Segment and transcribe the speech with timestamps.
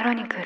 [0.00, 0.44] クロニクル。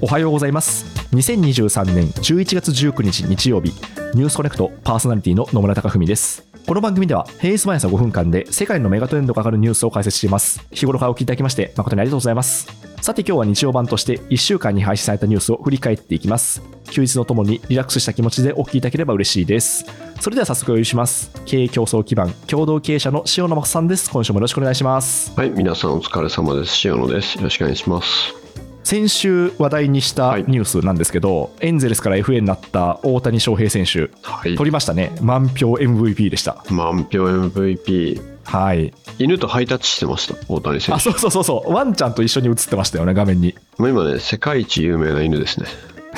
[0.00, 0.84] おはようございます。
[1.14, 3.91] 2023年11月19日日曜日。
[4.14, 6.46] ニュースコネクトパーソナリティの野村貴文です。
[6.66, 10.62] この番組では平日毎朝5分間で世界のメガトレンドが上がるニュースを解説しています。
[10.70, 12.68] 日頃からお聞きいただきまして誠にありがとうございます。
[13.00, 16.60] さて今日は日曜版として1週間に配信されたニュースを振り返っていきます。
[16.90, 19.86] 休日のともにリラックスした気持ちでお聞きいただければ嬉しいです。
[20.20, 21.30] それでは早速お呼びします。
[21.46, 24.10] 経営競争基盤共同経営者の塩野真さんです。
[24.10, 25.32] 今週もよろしくお願いします。
[25.34, 26.86] はい、皆さんお疲れ様です。
[26.86, 27.38] 塩野です。
[27.38, 28.41] よろしくお願いします。
[28.84, 34.56] 先週話題にしたニュースなんですけど、エンゼルスから FA になった大谷翔平選手、はい。
[34.56, 36.64] 取りましたね、満票 MVP でした。
[36.70, 38.20] 満票 MVP。
[38.44, 41.04] はい、犬とハイタッチしてました、大谷選あ手。
[41.04, 43.54] そうそうそうそう、ワンちゃんと一緒に映ってましたよね、画面に。
[43.78, 45.66] もう今ね、世界一有名な犬ですね。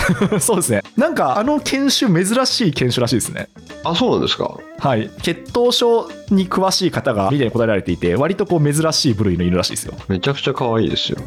[0.40, 3.48] そうですね、なんかあの犬種、珍しい犬種らしいですね。
[3.84, 4.58] あ、そうなんですか。
[4.78, 9.94] はい、血統症に詳しい方がメディアに答えられていて、割とこう珍しい部類の犬らしいですよ。
[10.08, 11.18] めちゃくちゃ可愛いですよ。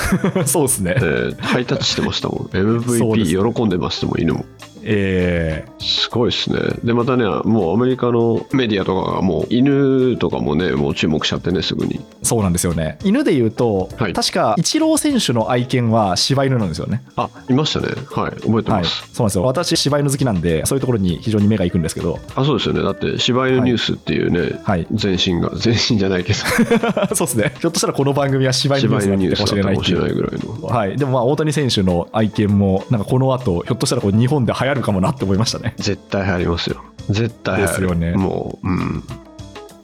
[0.46, 1.00] そうですねえ。
[1.00, 2.46] ーハイタッチしてましたもん。
[2.52, 4.44] MVP 喜んでましたもん、犬も。
[4.88, 6.58] えすごいですね。
[6.84, 11.98] で、またね、もうアメリカのメディアとかがもう犬とかもね、もう注目しちゃってね、すぐに。
[11.98, 12.98] ーそうなんですよね。
[13.04, 17.02] 犬で言うと、はい確か、イチロー選手の愛犬は柴犬なんですよね。
[17.16, 17.88] あ、いましたね。
[18.10, 19.08] はい、覚えてはい、ます。
[19.12, 19.44] そうなんですよ。
[19.44, 22.82] 私、柴犬好きなんで、そういうところに非常に目が行くんですけど、あ、そうですよね。
[22.82, 24.86] だって、柴犬ニュースっていうね、はい。
[24.90, 26.38] 前身が、前身じゃないけど、
[27.14, 27.54] そうですね。
[27.60, 30.66] ひょっとしたらこの番組は柴犬ニュースなのかもしれスだったかもしないいぐらいの。
[30.68, 30.96] はい。
[30.96, 35.74] でもまあ、大谷選手の愛犬も、なんかこの後、ひょっとしたらこう日本で流行るかもなって思いましたね。
[35.78, 36.84] 絶対流行りますよ。
[37.10, 37.68] 絶対流行る。
[37.68, 39.04] ですよねもう、うん。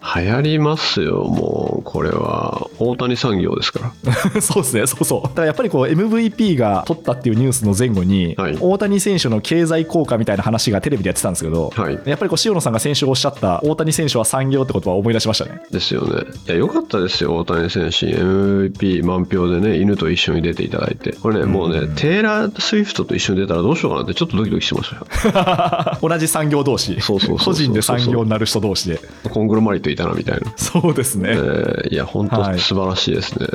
[0.03, 4.12] 流行りますよ、もう、これは、大谷産業ですから。
[4.42, 4.86] そうですね。
[4.86, 5.22] そうそう。
[5.22, 11.98] だからやっぱりこう MVP が取ったっていうニュースの前後に、はい大谷選手の経済効果みたいな話がテレビでやってたんですけど、はい。
[12.05, 15.62] やっぱりこう塩野さんが先週おっしゃった大谷選手は産業ってことは思い出しましたね。
[15.70, 16.25] ですよね。
[16.47, 18.06] いや、良かったですよ、大谷選手。
[18.06, 21.12] MVP 満票でね、犬と一緒に出ていただいて。
[21.12, 25.98] これね、もうね、テイラー・スウィフトと一緒に出たらどうしようかなって、ちょっとドキドキしてましたよ。
[26.09, 27.00] 同じ産業同士。
[27.00, 29.00] そうそうそうそう個人で産業になる人同士で。
[29.31, 30.53] コングロマリットいたな、みたいな。
[30.56, 31.30] そうですね。
[31.30, 33.47] えーいや、本当はい素晴らしいですね。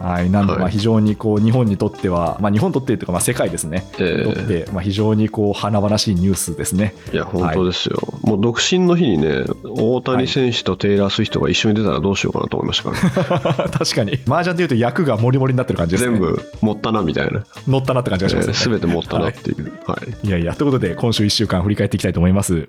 [0.00, 6.94] はい、なんではいまあ非常にこう日本にとっては、まあ、日本にとってというかまあ世界ですね、ええにとってまあ非常にこう華々しいニュースですね。
[7.12, 7.98] いや、本当ですよ。
[8.22, 16.18] もう独身の日にね、大谷選手とテイラー・スウィフトが一緒に出たらどうしようかなと思いましたから、ね、 確かに、麻雀でいうと役がモリモリになってる感じですね。
[16.18, 17.44] 全部持ったなみたいな。
[17.66, 18.54] 乗ったなって感じがしますね。
[18.54, 19.72] すべて持ったなはっていう。
[19.86, 20.26] はい。
[20.26, 22.68] い、いやいや、ということで、今週1週間振り返っていきたいと思います。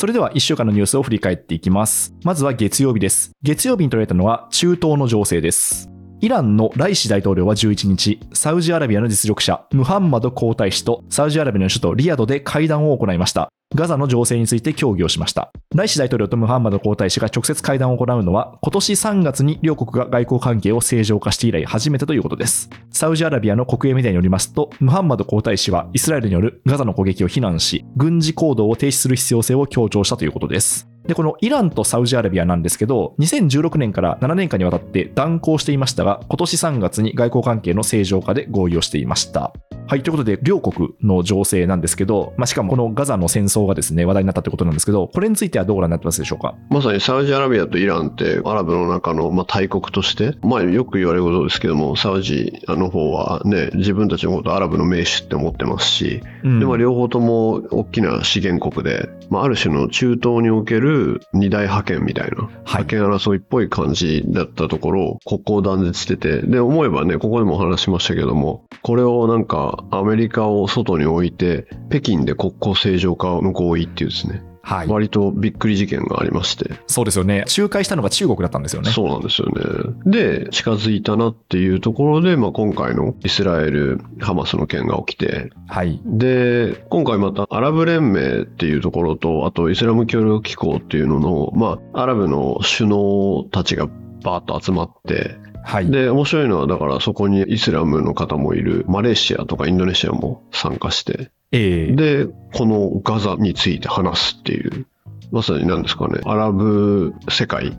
[0.00, 2.14] それでは1週間のニュースを振り返っていきます。
[2.24, 3.32] まずは月曜日です。
[3.42, 5.90] 月曜日に取られたのは中東の情勢です。
[6.22, 13.50] イランのライシ大統領は11日、サウジアラビアの実力者、ムハンマド皇太子とサウジアラビアの首都リヤドで会談を行いました。
[13.72, 15.52] ガザの情勢について協議をしました。
[15.76, 22.68] ライシ大統領とムハンマド皇太子が直接会談を行うのは、今年3月に両国が外交関係を正常化して以来初めてということです。
[22.90, 30.88] サウジアラビアの国営メディアによりますと、ムハンマド皇太子はイスラエルによるガザの攻撃を非難し、軍事行動を停止する必要性を強調したということです。
[31.06, 39.52] で、このイランとサウジアラビアなんですけど、2016年から7年間にわたって断交していましたが、今年3月に外交関係の正常化で合意をしていました。
[39.90, 46.54] はい、ということで、両国の情勢なんですけど、まあ、しかもこのガザの戦争がですね、話題になったということなんですけど、これについてはどうご覧になってますでしょうか？
[46.68, 56.60] まさにサウジアラビアとイランってアラブの中のまあ大国として、まあよく言われることですけども、サウジの方はね、自分たちのことアラブの名手って思ってますし、うん。
[56.60, 62.50] でまあ両方とも大きな資源国で、まあある種の中東における二大覇権みたいな、はい。
[62.64, 74.88] 覇権争いっぽい感じだったところを国交断絶してて、で思えばね、ここでもお話ししましたけども、これをなんかアメリカを外に置いて、北京で国交正常化の合意っていうですね、はい。
[74.88, 77.44] 割とびっくり事件がありまして、そうですよね。
[77.56, 78.90] 仲介したのが中国だったんですよね。
[78.90, 79.94] そうなんですよね。
[80.06, 86.00] で、近づいたなっていうところで、まあ、今回のイスラエル、ハマスの件が起きて、はい。
[86.04, 93.86] で、今回またアラブ連盟っていうところと、あとイスラム協力機構っていうのの、まあ、アラブの首脳たちが
[94.22, 95.90] バーッと集まって、はい。
[95.90, 104.86] で、面白いのは、だからそこにイスラムの方もいる、マレーシアとかインドネシアも参加して、ええで、このガザについて話すっていう、
[105.32, 107.76] まさに何ですかね、アラブ世界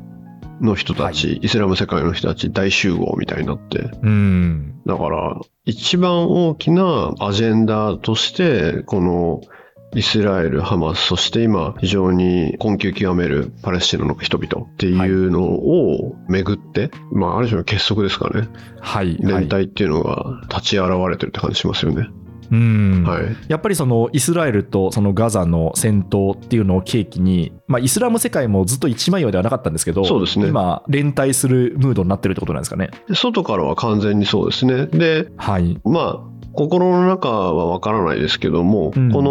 [0.62, 4.75] の人たち、イスラム世界の人たち大集合みたいになって、うん。
[4.86, 9.42] だから一番大きなアジェンダとして、この
[9.93, 18.47] イスラエル、ハマス、そして今非常に困窮極めるパレスチナの人々っていうのをめぐって、まあある種の結束ですかね。
[18.79, 19.17] はい。
[19.19, 22.07] 連帯っていうのが立ち現れてるって感じしますよね。
[22.51, 23.35] うんはい。
[23.47, 32.91] やっぱりそのイスラエルとそのガザの戦闘っていうのを契機に、まあ、イスラム世界もずっと一枚岩ではなかったんですけど、そうですね今、連帯するムードになってるってことなんですかね。
[33.07, 34.85] で外からは完全にそうですね。
[34.87, 35.79] で、はい。
[35.85, 39.21] まあ、心の中はわからないですけども、うんこ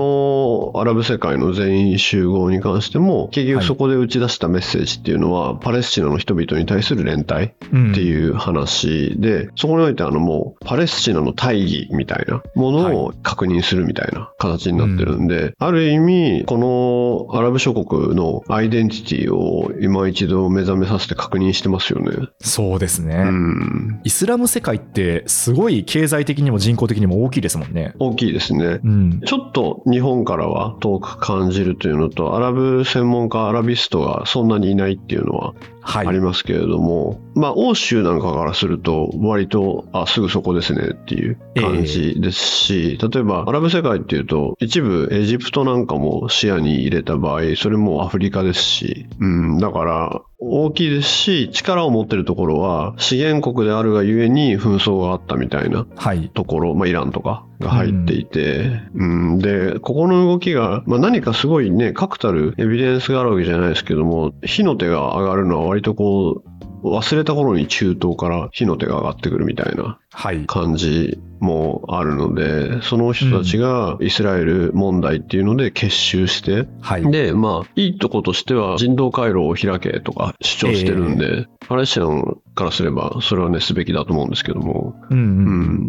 [0.75, 22.29] のアラブ世界の全員集合に関しても、結はい局そこで打ち出したメッセージっていうのは、パレスチナの人々に対する連帯っうんていう話で、そこにおいてあのもう、パレスチナの大義みたいなものを確認するみたいな形になってるんで、ある意味、このアラブ諸国のアイデンティティを今一度目覚めさせて確認してますよね。
[22.41, 23.15] そうですね。
[23.17, 24.01] うん。
[24.05, 27.95] イスラム世界ってすごい経済的にも人口的にも大きいですもんね。
[27.99, 28.81] 大きいですね。
[28.85, 29.21] うん。
[29.21, 36.07] ちょっと日本からは遠く感じるというのと、アラブ専門家、アラビストがそんなにいないっていうのははい。
[36.07, 56.31] ありますけれども、まあ、欧州なんかからすると、割と、あ、すぐそこですねっていう感じですし、例えば、アラブ世界っていうと、一部エジプトなんかも視野に入れた場合、それもアフリカですし、うん、だから、大きいですし、力を持ってるところは、資源国であるがゆえに紛争があったみたいなはい。
[56.33, 66.50] ところ、まあ、イランとかが入っていて、うんで、ここの動きが、まあ、何かすごいね、確たるエビデンスがあるわけじゃないですけども、火の手が上がるのは割とこう、
[66.83, 70.45] 忘れた頃に中東から火の手が上がってくるみたいなはい。
[70.47, 77.11] 感じもあるので、その人たちがイスラエル問題っていうので結集して、はい。
[77.11, 82.07] で、まあ、いいとことしては人道回廊を開けとか主張してるんで、パレスチナ
[82.55, 85.25] からすればそれはね、すべきだと思うんですけども、うんうん。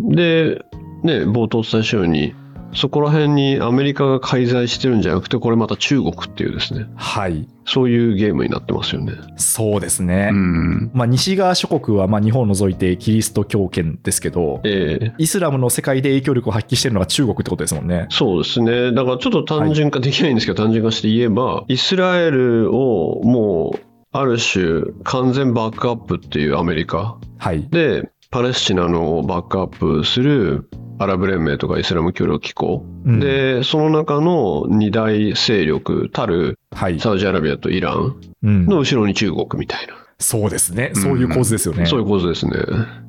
[0.08, 0.64] うん、で、
[1.04, 2.36] ね、冒頭お伝えしたように、
[2.74, 7.48] そこら辺にアメリカが介在してるんじゃなくて、これまた中国っていうですね、はい。
[7.66, 9.14] そういうゲームになってますよね。
[9.38, 10.30] そうですね。
[10.32, 10.92] うん。
[10.94, 18.08] まあ、西側諸国はまあ日本を除いてキリスト教圏ですけど、ええイスラムの世界で影響力を発揮してるのが中国ってことですもんね。
[18.10, 18.92] そうですね。
[18.92, 23.80] だからちょっと単純化できないんですけど、単純化して言えば、イスラエルをもう、
[24.14, 27.68] ある種、完全バックアップっていうアメリカはい。
[27.70, 30.70] で、パレスチナのバックアップする
[31.00, 37.00] アラブ連盟とかイスラム協力機構、うん、で、その中の二大勢力たるはい。
[37.00, 40.01] サウジアラビアとイランうんの後ろに中国みたいな。
[40.22, 40.92] そうですね。
[40.94, 41.86] そういう構図ですよね。
[41.86, 42.54] そういう構図ですね。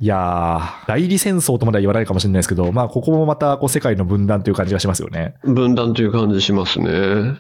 [0.01, 5.35] いやー、代理戦争とまでは言わないかもしれないですけど、まあ、ここもまたこう世界の分断という感じがしますよね。
[5.45, 6.89] 分断という感じしますね。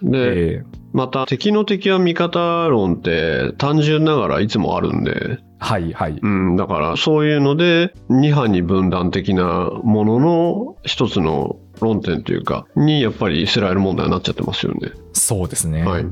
[0.02, 6.18] で、ええまた敵の敵は味方論って単純ながらいつもあるんで、はいはい。
[6.20, 14.90] うん、だからそういうので二派に分断的なものの一つの論点というか、にやっぱりイスラエル問題になっちゃってますよね。
[15.12, 15.82] そうですね。
[15.84, 16.06] はい。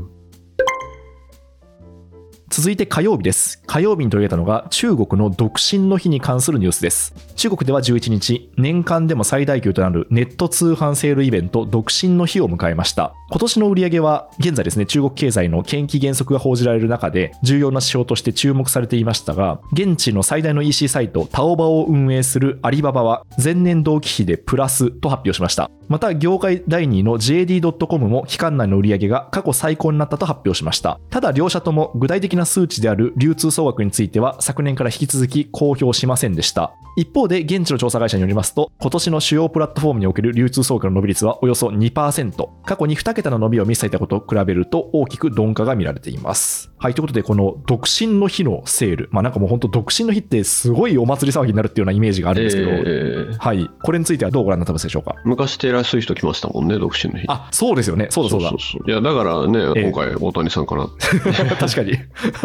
[2.60, 3.62] 続いて火曜日です。
[3.64, 7.14] 火曜日に取り上げたのが中国の独身の日に関するニュースです。
[7.34, 13.14] 中国では11日、年間でも最大級となるネット通販セールイベント独身の日を迎えました。
[13.30, 25.70] 今年の売り上げは現在ですね、中国経済の景気減速が報じられる中で重要な指標として注目されていましたが、現地の最大の EC サイトタオバを運営するアリババは前年同期比でプラスと発表しました。
[25.88, 31.00] また業界第2位の JD.com も期間内の売り上げが過去最高になったと発表しました。
[31.08, 36.74] ただ両社とも具体的な数値である流通総額については昨年から引き続き公表しませんでした。
[36.96, 49.10] 一方で現地の調査会社によりますと今年の主要プラットフォームにおける流通総額の伸び率はおよそ2%過去に2桁の伸びを見せていたことを比べると大きく鈍化が見られていますはいということでこの独身の日のセール。
[49.12, 53.38] まあなんかもう本当独身の日ってすごいお祭り騒ぎになるっていうようなイメージがあるんですけど、えー。
[53.38, 57.26] はいこれについてはどうご覧になってますでしょうか昔テイラー・スウィフト来ましたもんね、独身の日。
[57.28, 58.06] あそうですよね。
[58.08, 58.48] そうだそうだ。
[58.48, 60.88] そうそういや、だからね、ええ今回大谷さんかな。
[61.60, 61.92] 確かに。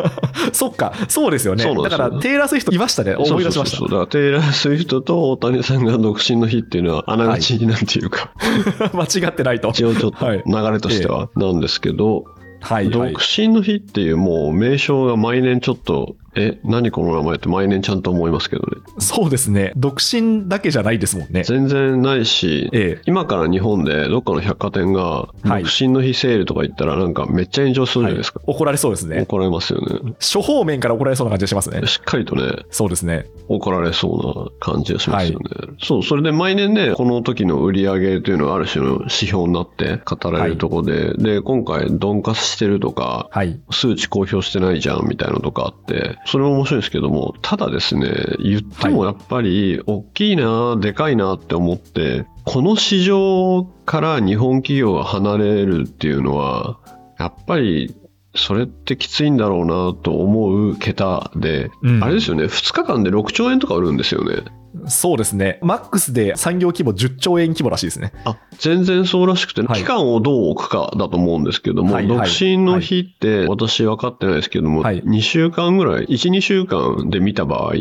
[0.51, 0.91] そっか。
[1.07, 1.63] そうですよね。
[1.63, 3.15] だからテイラー・スウィフトいましたね。
[3.15, 3.77] 思い出しました。
[3.77, 8.33] そうそうそうだからテイラー・スウィフトと大谷さんが独身の日っていうのは、あながちなんていうか、
[8.93, 9.69] 間違ってないと。
[9.69, 10.43] 一応ちょっとはい。
[10.45, 12.25] 流れとしてはなんですけど、
[12.65, 13.13] はい、はい。
[13.13, 18.81] 独、身の日っていうもう名称が毎年ちょっと、え、何この名前って毎年ちゃんと思いますけどね。
[18.97, 19.71] そうですね。
[19.77, 21.43] 独身だけじゃないですもんね。
[21.43, 23.01] 全然ないし、ええ。
[23.05, 25.63] 今から日本でどっかの百貨店がはい。
[25.63, 28.41] 独身の日セールとか言ったらなんかめっちゃ炎上するじゃないですか。
[28.47, 29.21] 怒られそうですね。
[29.21, 30.15] 怒られますよね。
[30.19, 31.85] 諸方面から怒られそうな感じがしますね。
[31.87, 35.45] しっかりとね、そうですね怒られそうな感じがしますよね。
[35.81, 43.59] そう、それで毎年ね、この時の売り上げというのがある種の指標になって語られるところで、で、今回鈍化してるとか、はい。
[43.71, 48.09] 数値公表してないじゃんみたいなのとかあって、それも面白いんですけども、ただですね、
[48.39, 56.79] 言ってもやっぱり、大きいな、でかいなって思って、この市場から日本企業が離れるっていうのは、
[57.17, 57.95] やっぱり
[58.35, 64.43] それってきついんだろうなと思う桁で、うんあれですよね、2日間で6兆円とか売るんですよね。
[64.87, 65.59] そうですね。
[65.61, 68.11] マックスで産業規模10兆円規模らしいですね。
[68.25, 77.73] あ全然そうらしくて、はい期間をどう置くかだと思うんですけども、はいはい独身の日って私分かってないですけども、はい2週間ぐらい、1、2週間で見た場合、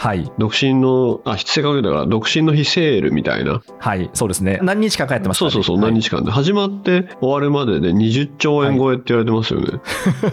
[0.00, 0.32] はい。
[0.38, 3.60] 独身の、あ、正確にだから、独身の日セールみたいな。
[3.78, 4.08] はい。
[4.14, 4.58] そうですね。
[4.62, 6.30] 何日間かやってますねそうそうそう、はい何日間で。
[6.30, 9.78] 始まって終わるまでで20兆円超えって言われてますよね。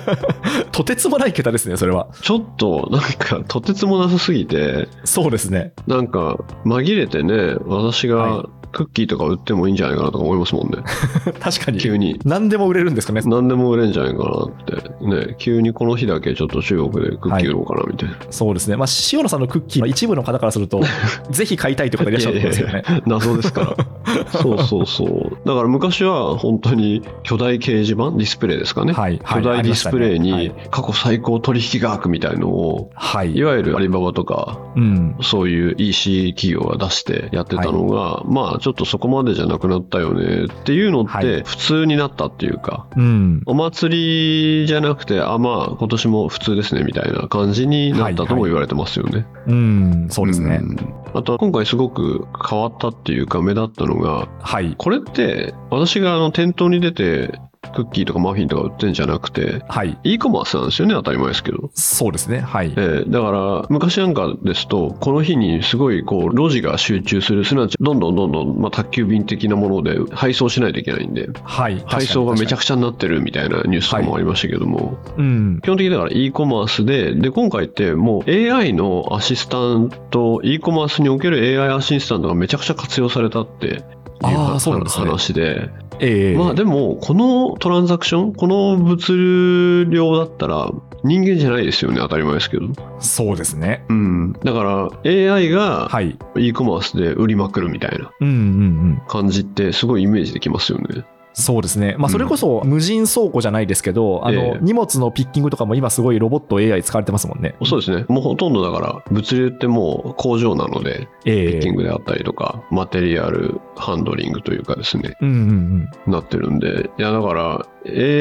[0.72, 2.08] とてつもない桁ですね、それは。
[2.22, 5.74] ちょっと、なんか、とてつもなさすぎて、そうですね。
[5.86, 10.84] なんか、紛れてね、私はがクッキーとか売ってもいいんじゃないかなとか思いますもんね。
[11.42, 11.80] 確かに。
[11.80, 12.20] 急に。
[12.26, 13.22] 何でも売れるんですかね。
[13.26, 15.08] 何でも売れんじゃないかなって。
[15.08, 18.16] ね、急にこの日だけちょっと中国でクッキー売ろうかなみたいな。
[18.30, 18.78] そうですね。
[18.78, 20.82] まあ、塩野さんのクッキーの一部の方からすると、
[21.32, 22.84] ぜひ買いたいという方いらっしゃるんですよね。
[22.88, 23.76] いやいや謎ですから。
[24.28, 25.38] そうそうそう。
[25.44, 28.94] だから昔は本当に巨大掲示板、ディスプレイですかね。
[28.94, 29.20] はい。
[29.24, 33.36] はい巨大ディスプレイに過去最高取引額みたいのを、はい。
[33.36, 35.16] いわゆるアリババとか、うん。
[35.22, 43.42] そういう EC 企業が出してやってたのが、まあちょっとそこまでじゃなくなったよねっていうのっはいて普通になったっていうか、うん。
[43.46, 49.26] お祭りじゃなくて、あ、まあ今年も普通ですねみたいな感じになったとも言われてますよね。
[49.48, 50.08] うん。
[50.10, 50.58] そうですね。
[50.58, 54.76] んあと今回すごく変わったっていうか目立ったのが、はい。
[54.78, 57.40] これって私があの店頭に出て
[57.72, 59.98] クッキーとかマフィンとか売ってんじゃなくて、はい。
[60.04, 61.70] e コマースなんですよね、当たり前ですけど。
[61.74, 62.40] そうですね。
[62.40, 62.74] はい。
[62.76, 71.82] ええだから、昔なんかですと、この日にすごいこう路地が集中する、すなわちどんどんどんどん、まあ、宅急便的なもので配送しないといけないんで、はい。
[71.86, 75.14] 配送がめちゃくくちゃになってるみたいなニュースとかもありましたけども、ちゃ。
[75.18, 75.60] うん。
[75.62, 83.82] 基本的にだから e コマースで、で、今回ってもう AI のアシスタント、e コマースにおける AI アシスタントがめちゃくちゃ活用されたっていう
[84.22, 90.72] 話で、ええまあでも、このトランザクション、この物量だったら
[91.04, 92.68] 人間じゃないですよね、当たり前ですけど。
[93.00, 93.84] そうですね。
[93.90, 94.34] うん。
[94.44, 96.18] だから AI がはい。
[96.38, 98.38] e コマースで売りまくるみたいなうんうんう
[98.94, 99.02] ん。
[99.08, 101.06] 感じってすごいイメージできますよね。
[101.40, 101.96] そうですね。
[102.00, 107.54] まあ、それこそ無人倉庫じゃないですけど、あの、ええ荷物のピッキングとかも今すごいロボット AI 使われてますもんね。
[107.64, 108.06] そうですね。
[108.08, 116.12] もうほとんどだから物流ってもう工場なので、ピええッキングであったりとか、マテリアルハンドリングというかですね、うんうんうん。
[116.12, 117.68] なってるんで、いやだから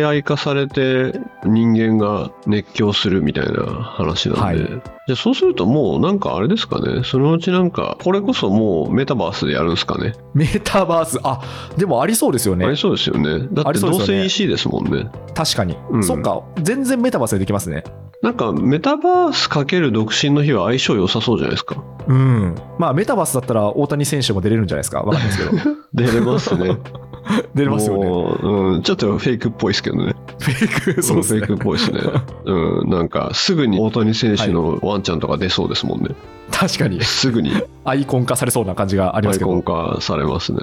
[0.08, 10.14] AI 化されて人間が熱狂するみたいな話なんで、はいじゃあそうするともうなんかあれですかね、そのうちなんか、これこそもうメタバースでやるんですかね。
[10.34, 11.40] メタバース、あ、
[11.76, 12.76] でもありそうですよねあり。
[12.76, 13.46] そうですよね。
[13.52, 15.08] だあってどうせ EC ですもんね。
[15.32, 15.76] 確かに。
[15.90, 16.42] うんそっか。
[16.60, 17.84] 全然メタバースでできますね。
[18.22, 21.84] なんかメタバースかける独身の日は相性良さそうじゃないですか。
[22.08, 22.54] うん。
[22.78, 25.02] まあ、メタバースだったら大谷選手も出れるんじゃないですか。
[25.02, 25.76] わかんないですけど。
[25.94, 26.76] 出れますね。
[27.54, 28.08] 出れますよね。
[28.42, 30.14] うん、ちょっとフェイクっぽいですけどね。
[30.38, 31.64] フェイク、そうですねフェイクっ。
[31.64, 32.00] ぽいですね。
[32.44, 36.10] うん、なんかすぐに大谷選手のワンちゃんとか出そうですもんね。
[36.50, 37.02] 確かに。
[37.02, 37.52] すぐに
[37.84, 39.50] アイコン化されそうな感じがありアイますけど。
[39.50, 40.58] コン化されますね。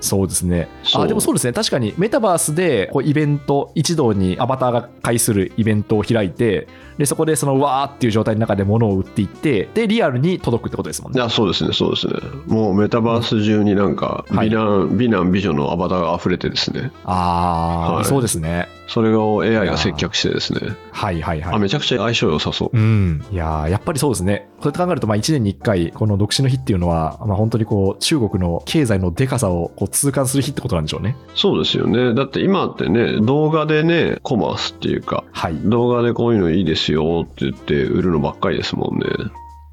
[0.00, 0.68] そうですね。
[0.94, 1.52] あ、でもそうですね。
[1.52, 6.68] 確かにメタバースでこうイベント、一堂にアバターが介するイベントを開いて、
[6.98, 11.20] で、そこでそのわーっていう状態の中で物を売っていって、で、リアルに届くってことですもんね。
[11.20, 12.14] いや、そうですね、そうですね。
[12.46, 18.68] もうメタバース中になんかはい美男、美男美女のアバターが溢れてですね、あー、はいそうですね。
[18.88, 21.54] それを AI が接客してですね、はいはいはい。
[21.54, 22.76] あ、めちゃくちゃ相性良さそう。
[22.76, 23.22] うん。
[23.30, 24.48] いやーやっぱりそうですね。
[24.60, 31.16] そうやって考えると、まあ、1年に1回、この独身の日っていうのは、まあ、本当にこう、中国の経済のデカさをこう痛感する日ってことなんでしょうね。
[31.34, 32.14] そうですよね。
[32.14, 35.56] だって今ってね、動画でね、コマースっていうか、はい。
[35.64, 39.04] 動画でこういうのいいですよって言って売るのばっかりですもんね。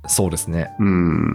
[0.08, 0.70] そうですね。
[0.80, 1.34] うん。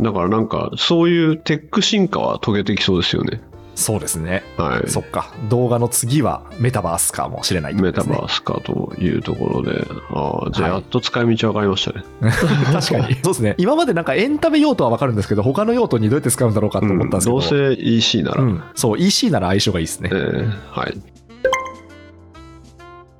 [0.00, 3.42] だからなんか、そういうテック進化は遂げてきそうですよね。
[3.80, 4.42] そうですね。
[4.58, 4.90] はい。
[4.90, 5.32] そっか。
[5.48, 12.04] 動画の次はメタバースかもしれないってこメタバースかというところで、ああ、じゃあはいやっと使い道分かりましたね。
[12.72, 13.14] 確かに。
[13.24, 13.54] そうですね。
[13.56, 17.30] 今までなんかエンタメ用途はわかるんですけど、他の用途にどうやって使うんだろうかと思ったんですけど。
[17.30, 20.16] どうせ EC なら、うんそう、EC なら相性がいいですねえ。
[20.16, 20.94] ーはい。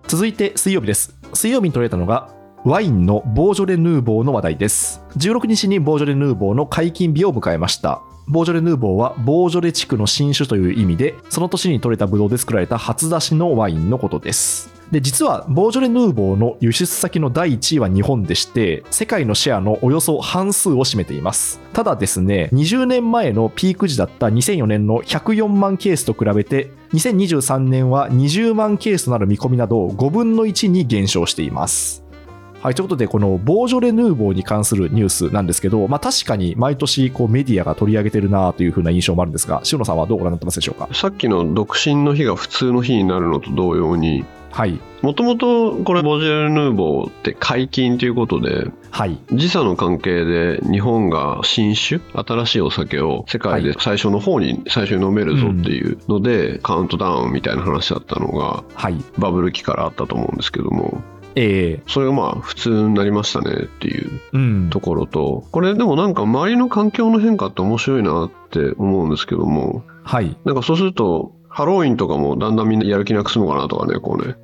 [0.08, 1.14] 続いて水曜日です。
[1.32, 2.28] 水曜日に取れたのが、
[2.64, 5.02] ワインのボージョレ・ヌーボーの話題です。
[5.16, 8.02] 16日にボージョレ・ヌーボーの解禁日を迎えました。
[8.30, 14.72] ボージョレ・ヌーボーはボージョレ地区の新種という意味で、その年に取れたブドウで作られた初出しのワインのことです。
[14.92, 21.60] で、実は、ボージョレ・ヌーボーの輸出先の第1位は日本でして、世界のシェアのおよそ半数を占めています。
[21.72, 32.04] ただですね、20年前のピーク時だった2004年の104万ケースと比べて、2023年は20万ケースとなる見込みなど5分の1に減少しています。
[32.62, 40.88] はい、ということで、このボージョレ・ヌーボーに関するニュースなんですけど、まあ確かに毎年こうメディアが取り上げてるなという風な印象もあるんですが、塩野さんはどうご覧になってますでしょうか？
[40.92, 44.78] さっきの独身の日が普通の日になるのと同様に、はい。
[45.00, 49.18] もともとこれボジョレ・ヌーボーって解禁ということで、はい。
[49.32, 58.96] 時差の関係で日本が新酒新しいお酒を世界で最初の方に最初に飲めるぞっていうので、カウントダウンみたいな話だったのがはい。
[59.16, 61.00] バブル期からあったと思うんですけども
[61.34, 64.70] ええそれがまあ普通になりましたねっていううん。
[64.70, 70.36] ところとこれでもなんか周りの環境の変化って面白いなって思うんですけどもはい。
[70.44, 74.36] なんかそうするとハロウィンとかもだんだんみんなやる気なくすのかなとかねこうね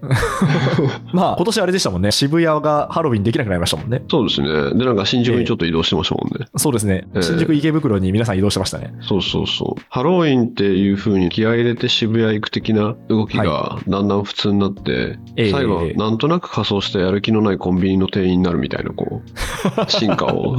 [1.12, 2.10] まあ、今年あれでしたもんね。
[2.10, 4.02] 渋谷がハロウィンできなくなりましたもんね。
[4.08, 7.06] そうですねでなんか新宿にちょっと移動してましたもんね、そうですね。
[7.14, 8.92] ええ新宿池袋に皆さん移動してましたね。
[9.00, 9.82] そうそうそう。
[9.88, 19.30] ハロウィンっていう風に気合い入れて渋谷行く的な動きがだんだん普通になって、ええ最後はなんとなく仮装してやる気のないコンビニの店員になるみたいな、こう、
[19.90, 20.56] 進化を。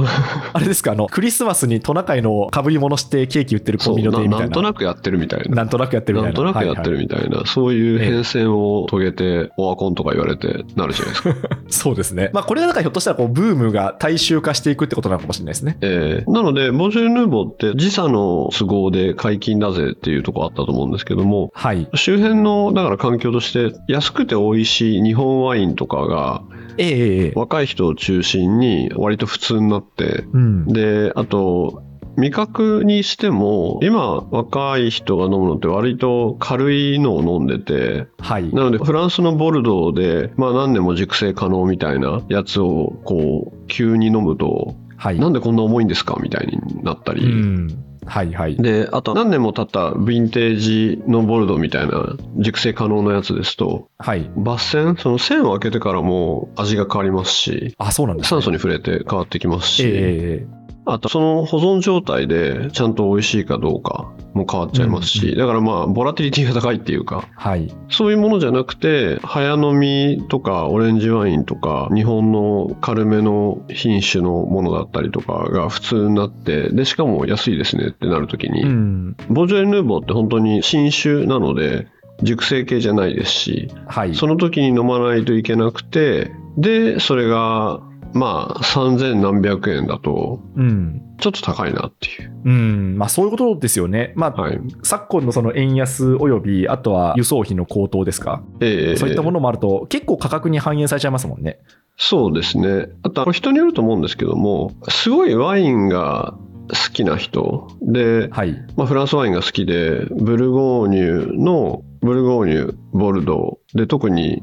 [0.52, 4.46] あれですか、あの、クリスマスにトナカイの被り物してケーキ売ってるコンビニの店員みたいな。
[4.46, 5.54] なんとなくやってるみたいな。
[5.54, 6.37] なんとなくやってるみたないんな。
[6.38, 11.28] となくやってるはいみたいな、そういう変遷を遂げて、オワコンとか言われてなるじゃないですか。
[11.30, 12.30] は いそうですね。
[12.32, 15.76] まあ、これがだからひょっとしたらこう、ブームが大衆化していくってことなのかもしれないですね。
[15.80, 21.88] えーなので、ボージョレ・ヌーボーって時差の都合で解禁だぜっていうとこあったと思うんですけども、はい。
[21.94, 26.42] 周辺の、だから環境として、安くて美味しい日本ワインとかが、
[26.76, 30.66] ええええ若い人を中心に割と普通になって、うん。
[30.68, 31.82] で、あと、
[32.18, 38.52] 味覚にしても、今若い人が飲むのって割と軽いのを飲んでて、はい。
[38.52, 45.20] なのでフランスのボルドーで、まあ何年も熟成可能みたいなやつをこう、急に飲むと、はい。
[45.20, 47.84] なんでこんな重いんですかみたいになったり、うん。
[48.04, 48.56] はいはい。
[48.56, 54.28] で、あと何年も経ったヴィンテージのボルドーみたいな熟成可能なやつですと、はい。
[54.30, 58.28] 抜栓、その栓を開けてからも味が変わりますし、あ、そうなんですね。
[58.28, 60.58] 酸素に触れて変わってきますし、ええええ
[60.90, 67.72] あとその保存状態でちゃんと美味しいかどうかも変わっちゃいますし、うんだからまあボラティリティが高いっていうか、はい。
[67.90, 79.16] そういうものじゃなくて、早飲みとかオレンジワインとか、日本の軽めの品種のものだったりとかが普通になって、で、しかも安いですねってなるときに、うん。
[79.28, 81.86] ボージョレ・ヌーボーって本当に新酒なので、
[82.22, 84.14] 熟成系じゃないですし、はい。
[84.14, 87.80] その時に飲まないといけなくて、で、それが、
[88.14, 91.02] まあ、3000何百円だと、うん。
[91.20, 92.32] ちょっと高いなっていう。
[92.44, 92.96] うん。
[92.96, 94.12] まあ、そういうことですよね。
[94.16, 94.58] まあ、はい。
[94.82, 98.42] 昨今のその円安および、あとは輸送費の高騰ですか？
[98.60, 101.58] ええそういったものもあると、結構価格に反映されちゃいますもんね。
[101.96, 102.88] そうですね。
[103.02, 106.34] あと、人によると思うんですけども、すごいワインが
[106.68, 108.52] 好きな人で、はい。
[108.76, 114.42] まあ、フランスワインが好きで、ブルゴーニュの、ブルゴーニュ、ボルドー、で、特に、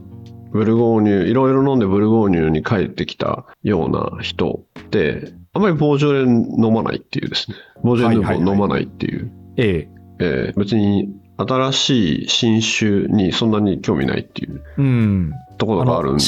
[0.56, 7.58] ブルゴーニュ、いろいろ飲んでブルゴーニュに帰ってきたような人って、あまりボージョレ飲まないっていうですね。
[7.84, 9.30] ボージョレヌーボー飲まないっていう。
[9.58, 9.90] ええ
[10.20, 15.34] えー別に新しい新酒にそんなに興味ないっていううん。
[15.58, 16.24] ところがあるんで、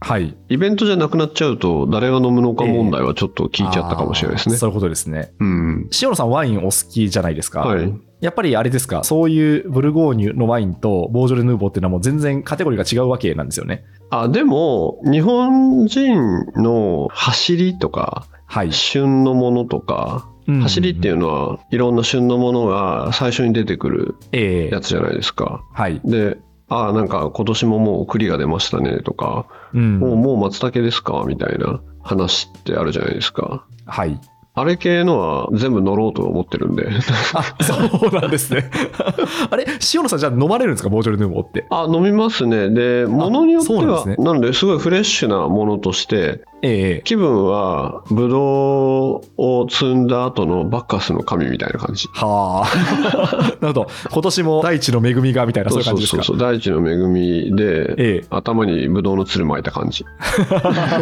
[0.00, 0.34] はい。
[0.48, 4.54] イベントじゃなくなっちゃうと、誰が飲むのか問題はちょっと聞いちゃったかもしれないですね。
[4.54, 5.34] あーそういうことですね。
[5.38, 5.90] うん。
[6.00, 7.60] 塩野さん、ワインお好きじゃないですか？
[7.60, 7.92] はい。
[8.20, 13.84] やっぱりあれですか、そういうブルゴーニュのワインとボージョレ・ヌーボーっていうのはもう全然カテゴリーが違うわけなんですよね。
[14.10, 16.16] あ、でも、日本人
[16.56, 18.72] の走りとか、はい。
[18.72, 20.28] 旬のものとか、
[20.62, 25.64] 走りっていううのは、いろんな旬のものが最初に出てくるええやつじゃないですか。
[25.74, 26.00] はい。
[26.04, 31.24] で、ああ、なんか今年ももう栗が出ましたねとか、うんもうもう松茸ですか？
[31.26, 33.66] みたいな話ってあるじゃないですか。
[33.84, 34.20] はい。
[34.58, 36.88] あれ系のは全部乗ろうと思ってるんで。
[37.34, 38.70] あ、そうなんですね。
[39.50, 41.66] あれ、塩野さん、じゃあ飲まれるんですか、ボージョレ・ヌーボーって。
[41.68, 42.70] あ、飲みますね。
[42.70, 52.08] で、ものによっては、なねなので、すごいフレッシュなものとして、ええ気分は、ブドウを摘んだ後のバッカスの神みたいな感じ。
[52.14, 53.56] はあ。
[53.60, 53.86] なるほど。
[54.10, 56.22] 今年も大地の恵みがみたいな、そういう感じですか？
[56.24, 60.04] そうそう大地の恵みで、え頭にブドウのつる巻いた感じ。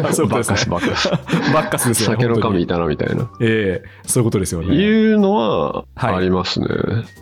[0.08, 0.12] え。
[0.12, 0.68] そういうことバッカス。
[0.68, 1.08] バッカス。
[1.54, 2.16] バッカスですよね。
[2.16, 3.30] 酒の神いたなみたいな。
[3.40, 4.74] ええそういうことですよね。
[4.74, 6.66] いうのははいありますね。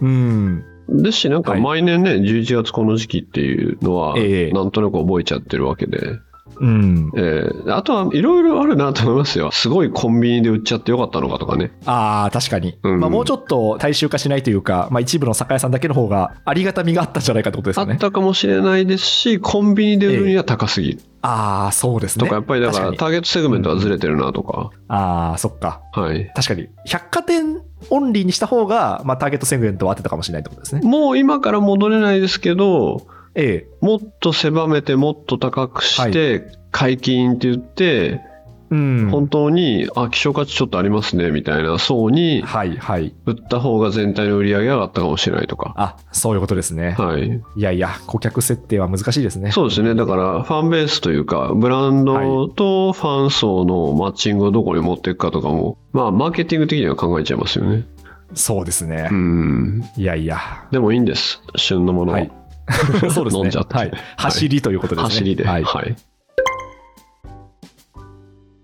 [0.00, 0.64] うん。
[0.88, 6.18] ですし、なんかはい毎年ね、11月この時期っていうのは、ええなんとなく覚えちゃってるわけで。
[6.56, 7.12] うん。
[7.16, 9.50] えーあとはいろいろあるなと思いますよ。
[9.50, 11.72] すごいコンビニで売っちゃってよかったのかとかね。
[11.86, 12.78] ああ、確かに。
[12.82, 17.92] うんまあ、もうちょっと大衆化しないというか、まあ、一部の酒屋さんだけの方がありがたみがあったんじゃないかってことですよね。
[17.94, 21.00] あったかもしれないですし、コンビニで売るには高すぎる。
[21.22, 22.24] ああ、そうですね。
[22.24, 24.70] とか、やっぱりだからターゲットセグメントはずれてるなとか。
[24.88, 25.80] ああ、そっか。
[25.92, 26.30] はい。
[26.34, 26.68] 確かに。
[26.84, 27.60] 百貨店
[27.90, 30.80] オンリーにした方が、まあ、ターゲットセグメントは合ってたかもしれないってことですね。
[30.82, 38.20] もう今から戻れないですけど、えもっと狭めてもっと高くして、解禁って言って、
[38.72, 39.10] うん。
[39.10, 43.14] 本当に、あ、希少価値ちょっとありますね、みたいな層にはいはい。
[43.26, 45.74] 売った方が全体の売り上げが上がったかもしれないとか。
[45.76, 46.92] あ、そういうことですね。
[46.98, 47.42] はい。
[47.56, 49.52] いやいや、顧客設定は難しいですね。
[49.52, 49.94] そうですね。
[49.94, 57.84] だから、ファンベースというか、ブランドとファン層のマッチングをどこに持っていくかとかも、まあ、マーケティング的には考えちゃいますよね。
[58.32, 59.14] そうですねう。
[59.14, 59.84] ん。
[59.98, 60.38] いやいや。
[60.70, 61.42] でもいいんです。
[61.56, 62.18] 旬のものは。
[62.20, 62.32] はい
[63.12, 63.40] そうですね。
[63.42, 63.92] 飲んじゃってはい。
[64.16, 65.08] 走りということですね。
[65.10, 65.44] 走りで。
[65.44, 65.94] ははいい。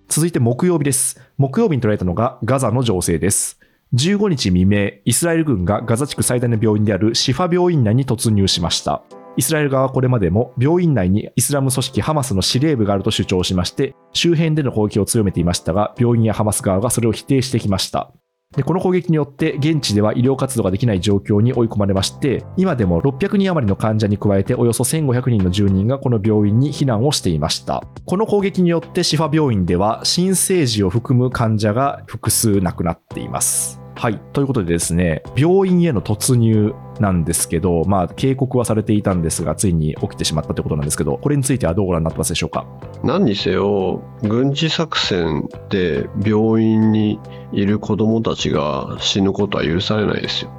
[0.09, 1.21] 続いて木曜日です。
[1.37, 3.61] 木曜日に捉えたのがガザの情勢です。
[3.95, 9.03] 15日未明、イスラエル軍がガザ地区最大の病院であるシファ病院内に突入しました。
[9.37, 18.13] イスラエル側はこれまでも病院内にイスラム組織ハマスの司令部があると主張しまして、周辺での攻撃を強めていましたが、病院やハマス側がそれを否定してきました。
[18.57, 27.85] でこの攻撃によって現地では医療活動ができない状況に追い込まれまして今でも600人余りの患者に加えておよそ1500人の住人がこの病院に避難をしていました。
[28.07, 33.78] この攻撃によってシファ病院では新生児を含む患者が複数亡くなっています。
[33.99, 34.21] はい。
[34.33, 42.65] ということでですね、病院への突入なんですけど、まあ、警告はされていたんですが、ついに起きてしまったということなんですけど、これについてはどうご覧になってますでしょうか？
[43.03, 47.19] 何にせよ、軍事作戦で病院に
[47.51, 50.53] いる子供たちが死ぬことは許されないですよ。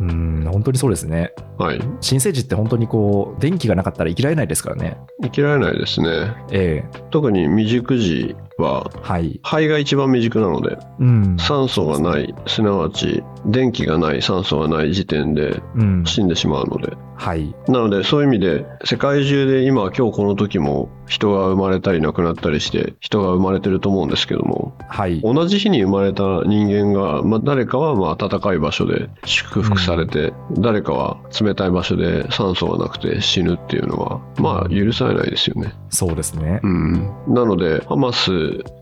[0.00, 1.32] うーん、本当にそうですね。
[1.58, 1.80] はい。
[2.00, 4.96] 新生児って本当にこう、電気がなかったら生きられないですからね。
[5.22, 6.34] 生きられないですね。
[6.50, 9.40] ええ特に未熟児は、はい。
[9.42, 11.36] 肺が一番未熟なので、うん。
[11.38, 16.04] 酸素がない、すなわち電気がない、酸素がない時点でうん。
[16.04, 16.96] 死んでしまうので。
[17.16, 17.54] はい。
[17.68, 25.20] なので、そういう意味で、世界中で今、今日この時も人が生まれたり亡くなったりして、人が生まれてると思うんですけども、はい。
[25.22, 35.72] 同じ日に生まれた人間が、まあ、誰かはまあ暖かい場所で祝福されて、誰かは冷たい場所で酸素がなくて死ぬっていうのは、まあ許されないですよね。
[35.88, 36.68] そうですねう。
[36.68, 37.10] ん。
[37.28, 38.30] なので、ハマス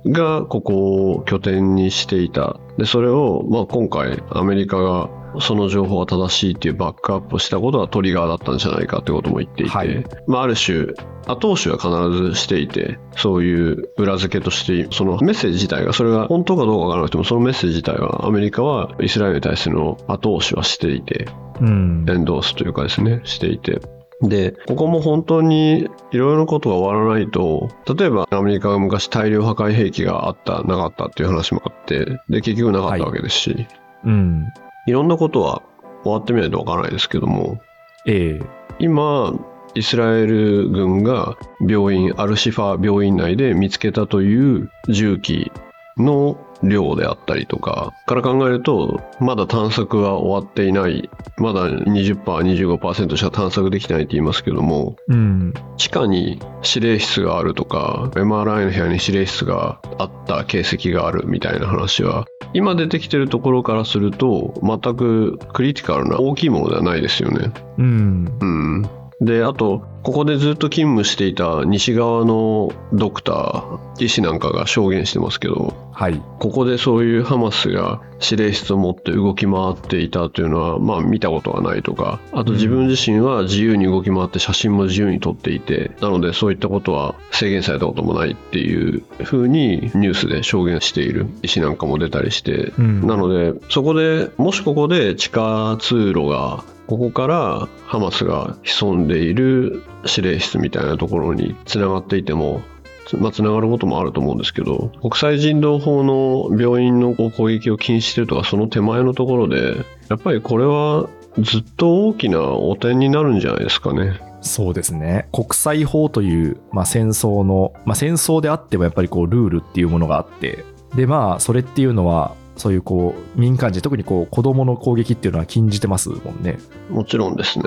[0.06, 2.58] がここを拠点にしていた。
[2.78, 5.08] で、それを、まあ今回アメリカが
[5.40, 10.86] その情報は正しいっていうバックアップをしたことがトリガーだったんじゃないかってことも言っていて、はいまあある種、
[11.26, 21.28] 後押しは必ずしていて、そういう裏付けとして、そのメッセージ自体が、それが本当かどうかわからなくても、そのメッセージ自体は、アメリカはイスラエルに対しての後押しはしていて、
[21.60, 22.06] うん。
[22.08, 23.80] エンドースというかですね、していて。
[24.22, 33.66] で、ここも本当にいろいろなことが終わらないと、例えばアメリカが昔大量破壊兵器があった、なかったっていう話もあって、で、結局なかったわけですし、
[34.04, 34.46] うん。
[34.86, 35.62] い、ろんなことは
[36.02, 37.60] 終わってみないとわからないですけども、
[38.06, 38.46] ええ
[38.78, 39.34] 今、
[39.74, 45.52] イスラエル軍が病院、アルシファ病院内で見つけたという銃器
[45.96, 55.54] の量であったりとかから考えると、まだ探索は終わっていない、まだ20%、25%しか探索できてないって言いますけども、うん。
[55.76, 56.40] 地下に
[56.74, 67.52] 指令室があるとか、MRI の部屋に指令室があった形跡があるみたいな話は、今出てきてるところからすると、全くクリティカルな大きいものではないですよね。
[67.78, 68.38] うん。
[68.40, 68.88] うん。
[69.24, 76.20] で、あと、ここでずっと勤務していた西側のドクター、医師なんかが証言してますけど、はい。
[76.40, 102.62] ここでそういうハマスが指令室を持って動き回っていたというのは、まあ見たことはないとか、あと自分自身は自由に動き回って写真も自由に撮っていて、なのでそういったことは制限されたこともないっていうふうにニュースで証言している医師なんかも出たりして、うんなので、そこで、もしここで地下通路が、ここからハマスが潜んでいる指令室みたいなところにつながっていても、
[103.06, 109.76] つまあ、つながることもあると思うんですけど、国際人道法の病院のこう攻撃を禁止してるとか、その手前のところで、
[110.08, 114.20] やっぱりこれはずっと大きな汚点になるんじゃないですかね。
[114.40, 115.26] そうですね。
[115.32, 126.58] 国際法という、まあ、戦争の、まあ、戦争であってもやっぱりこうルールっていうものがあって、で、まあ、それっていうのは、そういうこう民間人、特にこう子供の攻撃っていうのは禁じてますもんね。
[126.90, 127.64] もちろんですね。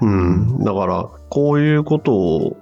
[0.00, 0.64] うん。
[0.64, 2.56] だから、こういうことを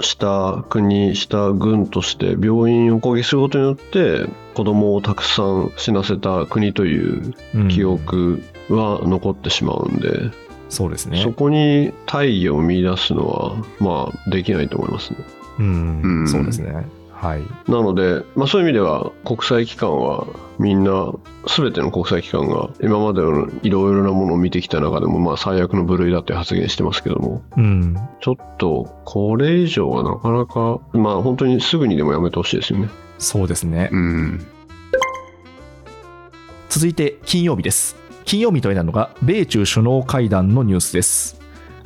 [0.00, 10.30] した国、した軍として病院を攻撃することによって子供をたくさん死なせた国といううん記憶は残ってしまうんで、
[10.68, 11.32] そうですねそ。
[11.32, 15.18] こに大義を見出すのは、まあ、できないと思いますね。
[15.58, 16.86] うん、うんそうですね。
[17.20, 17.42] はい。
[17.68, 20.26] なので、まあ、そういう意味では国際機関は
[20.60, 21.12] みんな
[21.48, 27.96] 全ての国際機関が今までのいろいろなものを見てきた中でもまあ最悪の部類だって発言してますけどもうん。
[28.20, 32.88] ちょっとこれ以上はなかなかまあ本当にすぐにでもやめてほしいですよね。
[33.18, 33.88] そうですね。
[33.90, 34.46] うん。
[36.68, 37.96] 続いて金曜日です。
[38.26, 41.37] 金曜日というのが米中首脳会談のニュースです。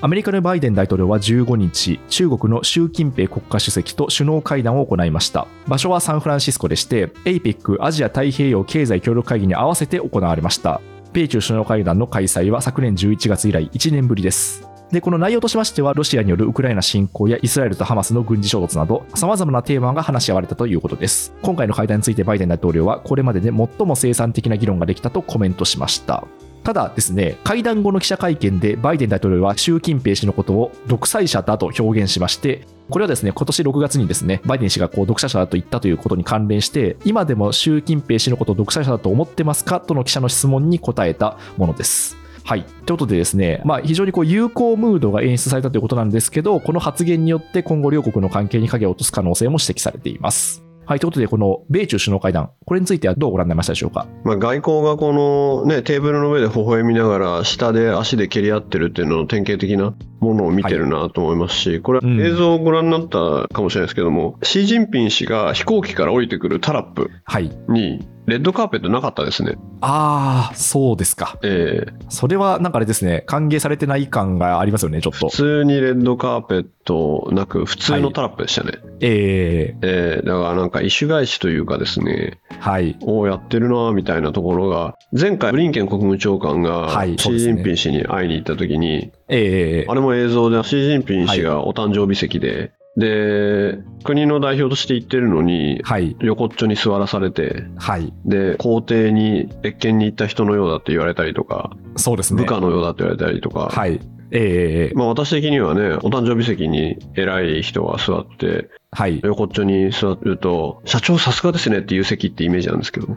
[0.04, 5.46] アメリカのバイデン大統領は15日、中国の習近平国家主席と首脳会談を行いました。
[5.68, 10.80] 場所はサンフランシスコでして、APEC アジア太平洋経済協力会議に合わせて行われました。
[11.12, 14.68] 米中首脳会談の開催は昨年11月以来1年ぶりです。
[14.90, 21.32] で、この内容としましては、ロシアによるウクライナ侵攻やイスラエルとハマスの軍事衝突など、様々なテーマが話し合われたということです。
[21.42, 26.24] 今回の会談についてバイデン大統領は、これまでで最も生産的な議論ができたとコメントしました。
[26.62, 42.16] ただですね、会談後の記者会見でバイデン大統領は習近平氏のことを独裁者だと表現しまして、これはですね、今年6月にですね、バイデン氏がこう独裁者だと言ったということに関連して、今でも習近平氏のことを独裁者だと思ってますかとの記者の質問に答えたものです。
[42.44, 42.64] はい。
[42.86, 50.61] ということでですね、まあ非常にこう友好ムードが演出されたということなんですけど、この発言によって今後両国の関係に影を落とす可能性も指摘されています。
[50.84, 51.00] はい。
[51.00, 54.06] ということで、この米中首脳会談、これについてはどうご覧になりましたでしょうか？
[54.24, 67.50] まあ、外交がこのね、テーブルの上で微笑みながら、下で足で蹴り合ってるっていうのの典型的なものを見てるなと思いますし、これうん映像をご覧になったかもしれないですけども、シー・ジンピン氏が飛行機から降りてくるタラップはい。
[68.26, 69.56] に、レッドカーペットなかったですね。
[69.80, 71.38] ああ、そうですか。
[71.42, 75.36] ええそれはなんかあれですね、歓迎されてない感がありますよね、ちょっと普。
[75.36, 78.78] 通にレッドカーペットなく、普通のタラップでしたね。
[79.00, 82.96] えええだからなんか意種返しというかですね、ー、はい。
[83.02, 96.14] おーやってるなーみたいなところが、前回ブリンケン国務長官がはいシー・ジンピン氏に会いに行った時に、えー、あれも映像でシー・ジンピン氏がお誕生日席で、で、国の代表として行ってるのに、はい。
[96.20, 98.12] 横っちょに座らされて、はい。
[98.26, 102.42] で、皇帝に謁見に行った人のようだって言われたりとか、そうですね。
[102.42, 104.00] 部下のようだって言われたりとか、はい。
[104.32, 109.20] えー、まあ私的にはね、お誕生日席に偉い人が座って、はい。
[109.24, 113.16] 横っちょに座ると、社長さすがですねっていう席ってイメージなんですけど、 ま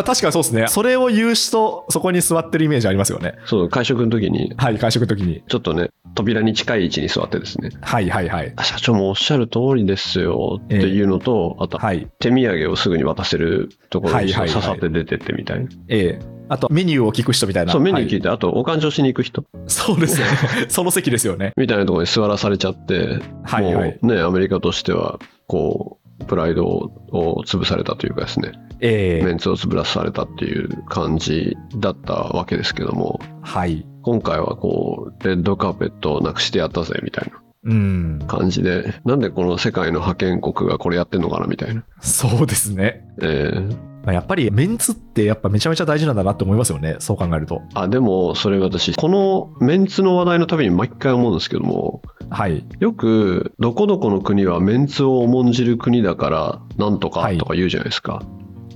[0.00, 0.66] あ確かにそうですね。
[0.66, 3.34] それを言う人、そこに座ってるイメージありますよね。
[3.44, 5.44] そう、会食の時に、はい、会食の時に。
[5.46, 8.52] ちょっとね、扉に近い位置に座ってですね、はいはいはい。
[8.56, 12.08] あ社長もおっしゃる通りですよっていうのと、あと、はい。
[12.18, 15.68] 手土産をすぐに渡せるところにはいはいはい刺さって出てってみたいな。
[15.88, 17.72] えー、あとメニューを聞く人みたいな。
[17.72, 20.32] そう、メニューはい聞いて、あと、お勘定しに行く人そうですよね。
[20.68, 21.52] その席ですよね。
[21.56, 23.98] みたいなところに座らされちゃって、はいはい。
[24.02, 33.86] もうね、アメリカとしては、こう、プライドを潰されたというかですね、えー、メンツを潰らされたっていう感じだったわけですけども、はい。
[34.02, 38.18] 今回はこう、レッドカーペットをなくしてやったぜみたいなうん。
[38.26, 41.82] 感じで、なんでこの世界の覇権国がこれやってんのかなみたいな。
[42.00, 43.06] そうですね。
[43.22, 46.96] えーまあやっぱりメンツってやっぱめちゃめちゃ大事なんだなって思いますよね。
[46.98, 47.62] そう考えると。
[47.74, 52.64] あ、でも、それ私、このメンツの話題のたびに毎回思うんですけども、はい。
[52.80, 58.22] よく、どこどこの国はメンツを重んじる国だから、なんとかはいとか言うじゃないですか。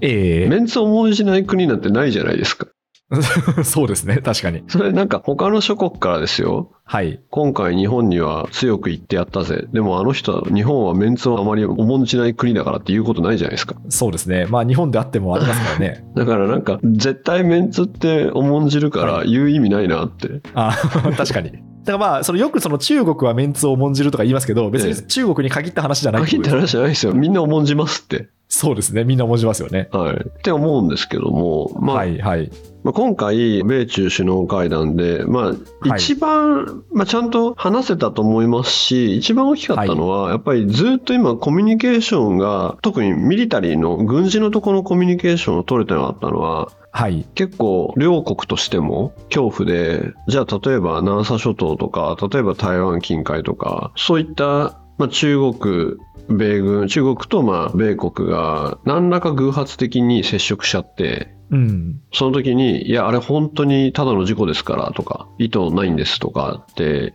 [0.03, 2.67] えメンツを重んじない国なんてないじゃないですか。
[3.11, 4.19] ー、 そうですね。
[4.19, 4.62] 確かに。
[4.69, 6.73] それなんか他の諸国からですよ。
[6.85, 7.21] はい。
[7.31, 9.66] 今回日本には強く言ってやったぜ。
[9.73, 13.75] でもあの人は日本はメンツをあまり重んじない国だからって言うことないじゃないですか。
[13.88, 14.47] そうですね。
[14.47, 16.05] まあ日本であってもありますからね。
[16.16, 20.40] だからなんか絶対メンツって重んじるから言う意味ないなって。
[20.55, 20.73] あ
[21.16, 21.51] 確かに。
[21.51, 27.14] だからまあ、そのよくその中国はメンツを重んじるとか言いますけど、別ええに中国に限った話じゃないって限った話じゃないですよ。
[27.14, 28.29] みんな重んじますって。
[28.49, 29.05] そうですね。
[29.05, 29.89] みんな重んじますよね。
[29.93, 30.17] はい。
[30.17, 32.51] って思うんですけども、まあ、はいはい。
[32.85, 35.57] まあ、今回、米中首脳会談で、まあ、はい
[35.97, 47.27] 一番、まあ、ちゃんと話せたと思いますし、一番大きかったのは、やっぱりずっと今、コミュニケーションが、特にミリタリーの軍事のところのコミュニケーションを取れてなかったのは、はい。
[47.35, 55.97] 結構、両国としても恐怖で、じゃあ、例えば南沙諸島とか、例えば台湾近海とか、そういった、まあ、中国、
[56.29, 62.01] 米軍、中国とまあ米国が何らか偶発的に接触しちゃって、うん。
[62.12, 67.15] その時に、いや、あれ本当にただの事故ですからとか、意図ないんですとかって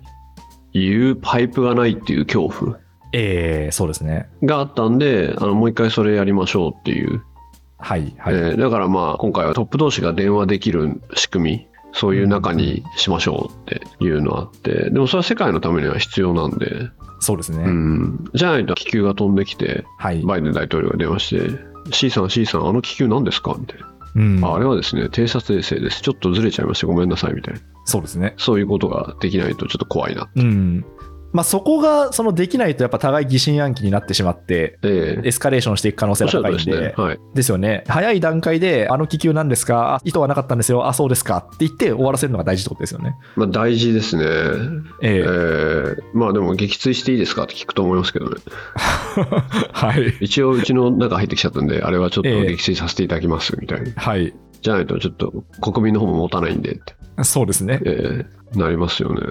[0.74, 2.80] いうパイプがないっていう恐怖
[3.13, 4.30] ええそうですね。
[4.43, 7.24] があったんで、あのもう一回それやりましょうっていう。
[7.78, 8.36] はいはい。
[8.36, 17.63] えーだからまあ、今回はトップ同士が電話できる仕組み、そういう中にしましょうっていうのあって、でもそれは世界のためには必要なんで、そうですね。
[17.63, 18.30] うん。
[18.34, 20.21] じゃないと気球が飛んできて、はい。
[20.23, 21.60] バイデン大統領が電話して、
[21.91, 23.91] C さん、C さん、あの気球何ですかみたいな。
[24.15, 24.43] うん。
[24.43, 26.01] ああれはですね、偵察衛星です。
[26.01, 27.60] ちょっとずれちゃいましてごめんなさいみたいな。
[27.86, 28.34] そうですね。
[28.38, 30.30] そういうことができないとちょっと怖いな。
[30.36, 30.86] うん。
[31.34, 37.20] まあそこが、そのできないとやっぱ互い疑心暗鬼になってしまって、ええエスカレーションしていく可能性が高いんでですね。、はい。
[37.34, 37.84] ですよね。
[37.88, 39.96] 早い段階で、あの気球なんですか？
[39.96, 40.88] あ意図はなかったんですよ。
[40.88, 43.15] あ、そうですかって言って終わらせるのが大事ってことですよね。
[43.36, 44.24] まあ大事ですね。
[45.02, 48.36] ええええまあでも撃墜していいですかって聞くと思いますけどね。
[49.72, 50.13] はい。
[50.20, 53.91] 一応うちの中入ってきちゃったんで、あれはちょっとええ撃墜させていただきますみたいな。
[53.96, 54.34] はい。
[54.62, 57.80] じゃないとちょっと国民の方も持たないんでって、そうですね。
[57.86, 59.22] えーなりますよね。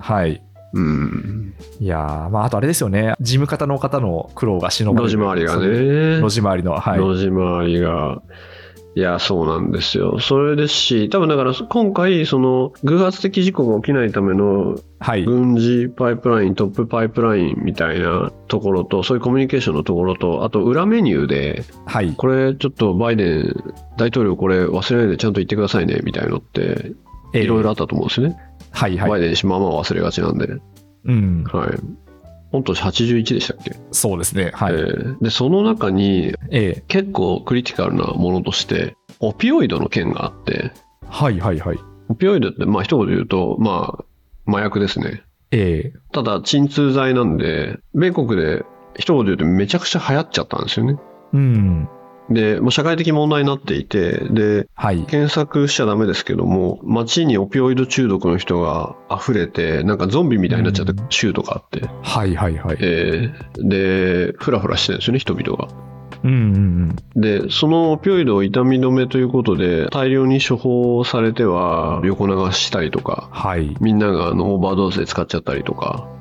[0.00, 0.42] はい。
[0.74, 1.54] うん。
[1.80, 3.14] いやーまあ、あとあれですよね。
[3.20, 6.20] 事務方の方の苦労が忍ばれる路地回りがね。
[6.20, 6.98] 路地回りの、はい。
[6.98, 8.22] 路地回りが。
[8.96, 10.20] いや、そうなんですよ。
[10.20, 15.24] それですし、多分だから今回、その偶発的事故が起きないためのはい。
[15.24, 22.14] 軍事パイプライン、トップパイプラインみたいなところと、そういうコミュニケーションのところと、あと裏メニューで、はい。
[22.16, 26.92] これちょっとバイデン大統領これ忘れないでちゃんと言ってくださいねみたいのって、
[27.34, 28.36] えーいろいろあったと思うんですよね。
[28.74, 29.10] はいはい。
[29.10, 30.48] バイデン氏まあまあ忘れがちなんで。
[31.04, 31.44] うん。
[31.44, 31.78] はい。
[32.52, 34.52] 御年81でしたっけ、そうですね。
[34.54, 34.74] はい。
[34.74, 40.72] えーで、その中にええ結構クリティカルなものとして、オピオイドの件があって、
[41.08, 41.78] はいはいはい。
[42.08, 43.98] オピオイドって、まあ一言で言うと、ま
[44.46, 45.22] あ、麻薬ですね。
[45.50, 48.64] ええただ、鎮痛剤なんで、米国で
[48.96, 50.98] 一言で言うとめちゃくちゃ流行っちゃったんですよね。
[51.32, 51.88] うん。
[52.30, 55.04] で、もう社会的問題になっていて、で、はい。
[55.04, 62.76] 検索しちゃダメですけども、街にオピオイド中毒の人が溢れて、なんかゾンビみたいになっちゃった州とかあって、はいはいはい。
[62.80, 65.68] えーで、ふらふらしてるんですよね、人々が。
[66.24, 67.20] うんうんうん。
[67.20, 73.76] で、そのオピオイドを痛み止めということで、大量に処方されては横流したりとか、はい。
[73.80, 76.13] みんながあのオーバードーズで使っちゃったりとかうん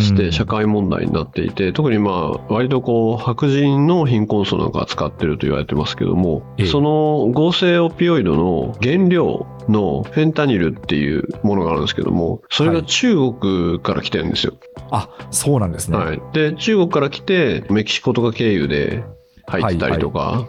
[0.00, 14.54] して社会問題になっていて、特にまあ割とこう白人の貧困層なんかが使ってると言われてますけども、ええその合成オピオイドの原料のフェンタニルっていうものがあるんですけども、それが中国から来てるんですよ。
[14.90, 15.96] あ、そうなんですね。
[15.96, 16.22] はい。
[16.32, 19.04] で、中国から来てメキシコとか経由で
[19.46, 20.46] 入ってたりとか、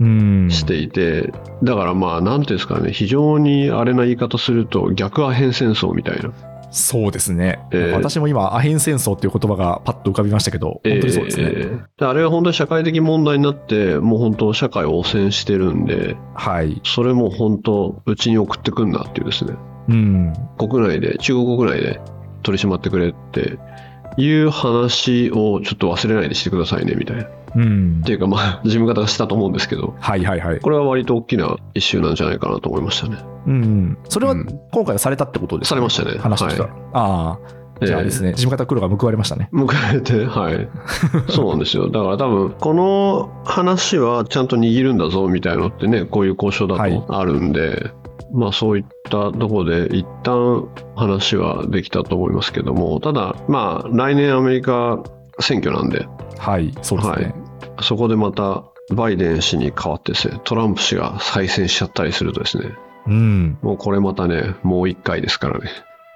[0.00, 0.48] うん。
[0.50, 1.30] していて、
[1.62, 6.32] だからまあ、なんていうんですかね、非常にあれな言い方すると、逆アヘン戦争みたいな。
[6.70, 7.58] そうですね。
[7.72, 11.44] ええ私も今、アヘン戦争っていう言葉がパッと浮かびましたけど、本当にそうですね。
[11.46, 16.80] えーであれは本当に社会的問題になって、もう本当、社会を汚染してるんで、はい。
[16.84, 19.54] それも本当、うちに送ってくんなっていうですね、
[19.88, 20.32] うん。
[20.58, 22.00] 国内で、中国国内で
[22.42, 23.58] 取り締まってくれって
[24.16, 27.24] いう話をちょっと忘れないでしてくださいねみたいな。
[27.50, 28.12] っうんて。
[28.12, 30.60] いうか、まあ、 事務方がしたと思うんですけど、はいはいはい。
[30.60, 33.18] これは割と大きなイシューなんじゃないかなと思いましたね。
[33.46, 33.98] うん。
[34.08, 36.18] それはうん今回はされたってことですかされましたね。
[36.18, 36.68] 話としては。
[36.92, 37.60] ああ。
[37.86, 39.48] じゃあですね、事務方黒が報われましたね。
[39.52, 40.68] 迎えて、はい。
[41.32, 41.88] そうなんですよ。
[41.88, 47.90] だから多分、この話はちゃんと握るんだぞみたいなのってね、こういう交渉だはいとあるんで、
[48.32, 55.02] まあそういったところで一旦話はできたと思いますけども、ただ、まあ来年アメリカ
[55.40, 56.06] 選挙なんで、
[56.38, 57.14] はい、そうですね。
[57.14, 57.34] はい
[57.82, 58.64] そこでまた
[58.94, 62.72] バイデン氏に代わってですね、トランプ氏が再選しちゃったりするとですね、
[63.06, 63.58] うん。
[63.62, 65.70] もうこれまたね、もう一回ですからね。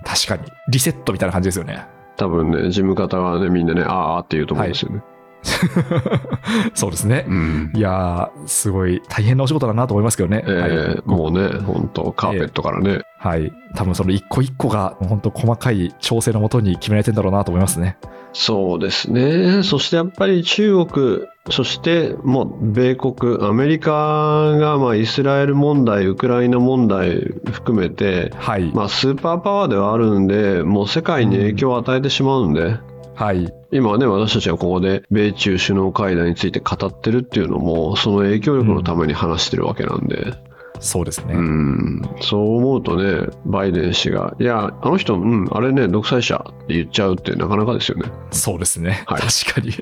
[0.05, 0.42] 確かに。
[0.68, 1.87] リセットみたいな感じですよね。
[2.16, 5.03] 多分ね、事務方はね、みんなね、あーあって言うと思うんですよね。
[6.74, 7.26] そうですね。
[7.28, 10.44] うんいやー、すごい大変なお仕事だなと思いますけどね。
[10.46, 13.52] えーはい、もうね、本当カーペットからね、はい。
[13.74, 17.96] 多分その一個一個が、本当細かい調整のもとに決められてんだろうなと思いますね。
[18.35, 19.62] そうですね。
[19.62, 27.16] そしてやっぱり中国、そしてもう米国、アメリカがまあイスラエル問題、ウクライナ問題
[27.50, 28.72] 含めて、はい。
[28.74, 32.78] まあスーパーパワーではあるんで、もう世界に影響を与えてしまうんで、
[33.14, 33.53] はい。
[33.70, 40.35] 今はね、私たちはここで米中首脳会談について語ってるっていうのも、その影響力のために話してるわけなんで、
[40.81, 41.35] そうですね。
[41.35, 48.11] うん、そう思うとね、バイデン氏が、いや、あの人、うん、あれね、独裁者って言っちゃうってなかなかですよね。
[48.33, 49.05] そうですね。
[49.07, 49.72] はい確かに。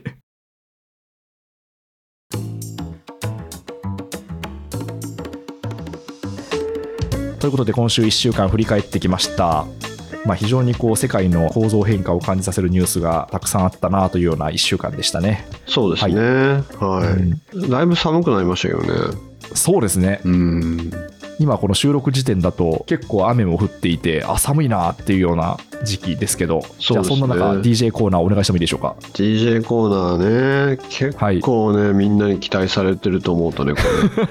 [7.40, 9.66] ということで今週1週間振り返ってきました。
[10.24, 15.46] まあ、非常にこう世界の構造変化を感じさせるニュースがたくさんあったなというような1週間でしたね。
[15.66, 16.14] そうですね。
[16.14, 17.54] はい。
[17.54, 19.16] うんだいぶ寒くなりましたけどね。
[19.54, 20.20] そうですね。
[20.24, 20.90] うん。
[21.42, 34.28] 今この収録時点だと結構雨も降っていてあ寒いなっていうような時期ですけどじゃあそんな中 DJ コーナーお願いしてもいいでしょうか？DJ コーナーね、結構ね、みんなに期待されてると思うとね、これ。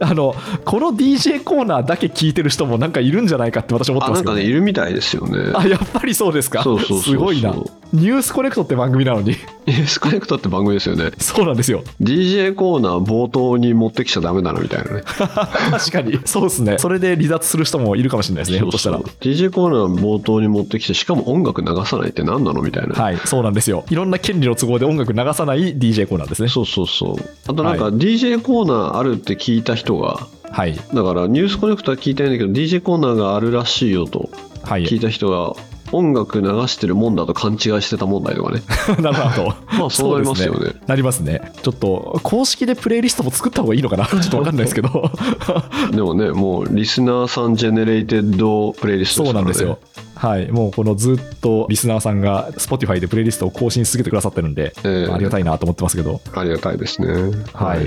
[0.00, 5.52] あのこの DJ コーナーだけ聞いてる人もなんかいるんじゃないかって私思ってあ、ますけどなんかね、いるみたいですよね。
[5.54, 6.62] あやっぱりそうですか？
[6.62, 7.54] そうそうすごいな。
[7.92, 9.36] ニュースコネクトって番組なのに。
[9.66, 11.10] エスコネクトって番組ですよね。
[11.18, 11.82] そうなんですよ。
[12.02, 15.02] DJ コーナー冒頭に持ってきちゃダメだなみたいなね。
[15.70, 16.18] 確かに。
[16.24, 16.78] そうですね。
[16.78, 19.00] それで離脱する人もいるかもしれないですねひょっとしたら。
[19.00, 22.94] DJ コーナー冒頭に持ってきて、しかも音楽流さないって何なのみたいな。
[22.94, 23.84] はいそうなんですよ。
[23.90, 26.48] いろんな権利の都合で音楽流さない DJ コーナーですね。
[26.48, 27.16] そうそうそう。
[27.46, 30.74] あとなんかは DJ コーナーあるって聞いた人が、はい。
[30.74, 34.30] だからニュースコネクトは聞いたいんだけど DJ コーナーがあるらしいよと
[34.62, 34.84] はい。
[34.84, 35.54] 聞いた人が
[35.92, 38.62] 音楽流してるもんだと勘違いしてた問題とかね。
[39.00, 39.54] なるほど。
[39.78, 40.72] まあそうなりますよね。
[40.86, 41.52] なりますね。
[41.62, 44.06] ちょっと、公式でプレイリストも作った方がいいのかな？
[44.10, 45.10] ちょっとわかんないですけど。
[45.92, 49.78] でもね、もうリスナーさん generated プレイリストそうからねなんですよ。。
[50.14, 50.50] はい。
[50.50, 56.20] もうこのずっとリスナーさんが Spotify でプレイリストを更新し続けてくださってるんで、ええありがたいなと思ってますけど。
[56.34, 57.08] ありがたいですね。
[57.52, 57.86] はい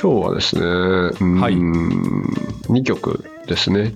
[0.00, 3.94] 今日はですね、うーんはい2曲ですね。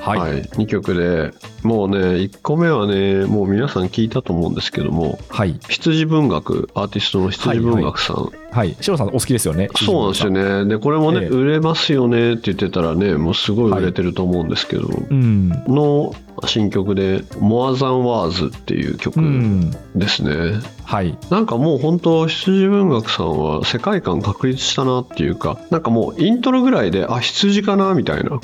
[0.00, 0.18] はい。
[0.18, 1.32] はい、2曲で、
[1.64, 5.58] もうね、1個目はね、もう皆さん聞いたと思うんですけども、はい。
[5.68, 8.76] 羊文学、アーティストの羊文学さん、はい。
[8.80, 9.70] シロさんお好きですよね。
[9.74, 10.66] そうなんですよね。
[10.66, 15.48] で、これもね、ええ売れますよねって言ってたらね、もうすごい売れてると思うんですけど、うん。
[15.66, 19.70] の新曲で、More Than Words っていう曲うん。
[19.96, 20.60] ですね。
[20.84, 21.16] はい。
[21.30, 28.38] なんかもう本当羊文学さんは世界観確立したなっていうかなんかもうイントロぐらいであ羊かなみたいな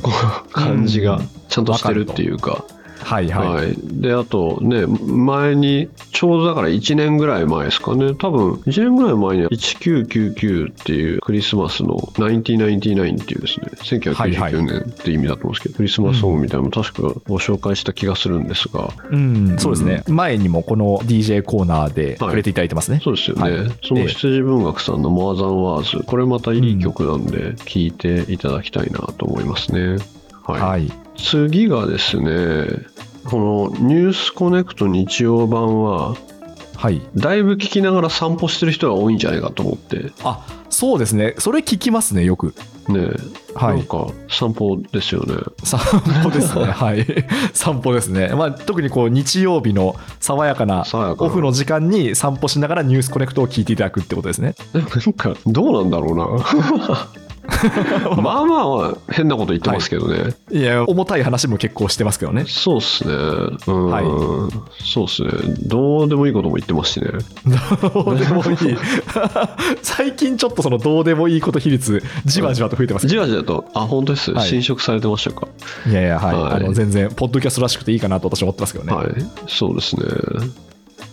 [0.51, 2.65] 感じがちゃんとしてるっていうか、
[3.03, 3.29] はい。
[3.31, 3.49] はい。
[3.49, 8.15] はい、であとね前にちょうどだから1年ぐらい前ですかね。
[8.15, 13.71] 多分1年ぐらい前に1999っていうクリスマスの1999っていうですね。
[14.15, 19.57] はいはい1999年って意味だと思うんですけど、クリスマスソングみたいなのも確かご紹介した気がするんですが、うん。
[19.59, 20.03] そうですね。
[20.09, 23.01] 前にもこの DJ コーナーで触れていただいてますね。
[23.03, 23.71] そうですよね、はい。
[23.83, 26.05] その羊文学さんの「モアザンワーズ。
[26.05, 29.97] これまたいい曲なんで聴いていただきたいなと思いますね、
[30.53, 30.93] はいはい。
[31.17, 32.67] 次がですね
[33.25, 36.15] この「ニュースコネクト日曜版」は
[36.81, 37.03] はい。
[37.15, 41.35] だいぶ聞きながら散歩してる人が多いんじゃないかと思ってあ、そうですね。
[41.37, 42.55] それ聞きますね、よく。
[42.89, 43.11] ね、
[43.55, 43.77] はい。
[43.77, 45.79] なんか散歩ですよね散
[46.23, 46.65] 歩ですね。
[46.73, 47.05] はい。
[47.53, 48.33] 散歩ですね。
[48.35, 54.55] まあ、特にこう、日曜日の爽やかな爽やかなオフの時間に散歩しながらニュースコネクトを聞いていただくってことですね。
[54.73, 57.09] なんかどうなんだろうな
[58.23, 62.45] まあまあ変なこと言ってますけどね、いや、重たい話も結構してますけどね。
[62.47, 63.15] そうっすね
[63.67, 64.05] うん、はい
[64.85, 65.31] そうっすね
[65.63, 67.11] どうでもいいことも言ってますしね
[67.95, 68.77] どうでもいい。
[69.83, 73.07] 最近ちょっとそのどうでもいいこと比率、じわじわと増えてます。
[73.07, 74.33] じわじわと、あ、本当です。
[74.33, 75.49] はい侵食されてましたか。
[75.89, 76.35] いやいや、はい。
[76.35, 78.93] はいあの全然、ポッドキャストらしくていいかなと私は思ってますけどね。
[78.93, 79.09] はい。
[79.47, 80.03] そうですね。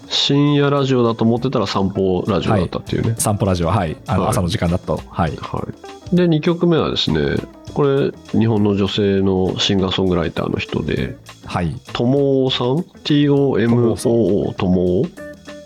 [0.10, 3.16] 深夜ラジオだと思ってたら散歩ラジオだったっていうね。
[3.18, 3.98] 散歩ラジオ、はい。
[4.08, 5.02] あのはい朝の時間だと。
[5.10, 5.36] はい。
[5.36, 5.68] は
[6.12, 6.16] い。
[6.16, 7.36] で、2曲目はですね、
[7.74, 11.76] これ、日本の女性のシンガーソングライターの人で、はい。
[11.94, 15.04] ともおさん ?T-O-M-O-O ともお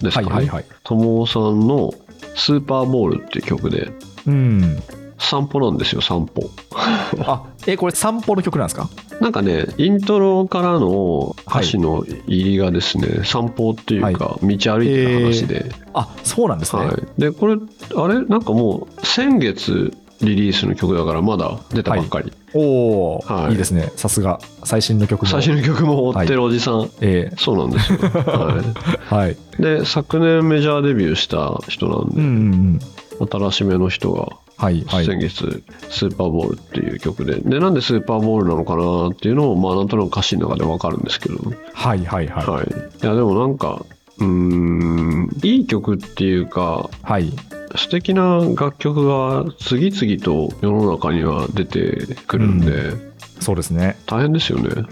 [0.01, 0.27] ですかね。
[0.27, 0.65] はいはいはい。
[0.83, 1.93] ともおさんの
[2.35, 3.91] スーパーボールっていう曲で、
[4.27, 4.81] うん。
[5.19, 6.49] 散歩なんですよ、散歩。
[7.25, 8.89] あ、え、これ散歩の曲なんですか？
[9.21, 16.85] なんかね、イントロからの歌詞の入りがですね、散歩っていうか、道歩いてる話で、あ、そうなんですね。
[16.85, 17.55] はい、でこれ
[17.95, 18.15] あれ？
[18.25, 23.51] なんかもう先月リリースの曲だからまだ出たばっかり、おお、はい。
[23.51, 23.91] い、いですね。
[23.95, 24.39] さすが。
[24.63, 25.27] 最新の曲も。
[25.27, 28.63] 最新の曲も追ってるおじさん、えそうなんですよ、は
[29.11, 29.33] え はい。
[29.33, 32.79] い、で昨年メジャーデビューした人なんで、うんうん
[33.19, 33.29] うん。
[33.29, 34.29] 新しめの人が
[34.61, 35.05] はいはい。
[35.07, 41.37] 先月スーパーボールっていう曲で、でなんでスーパーボールなのかなっていうのをまあなんとなく歌詞の中でわかるんですけど、
[41.73, 42.45] はいはいはい。
[42.45, 43.83] はい、いやでもなんか
[44.19, 47.33] うーんいい曲っていうかはい。
[47.75, 52.91] 素敵な楽曲が次々と世の中には出てくるんで、
[53.39, 53.95] そうですね。
[54.05, 54.69] 大変ですよね。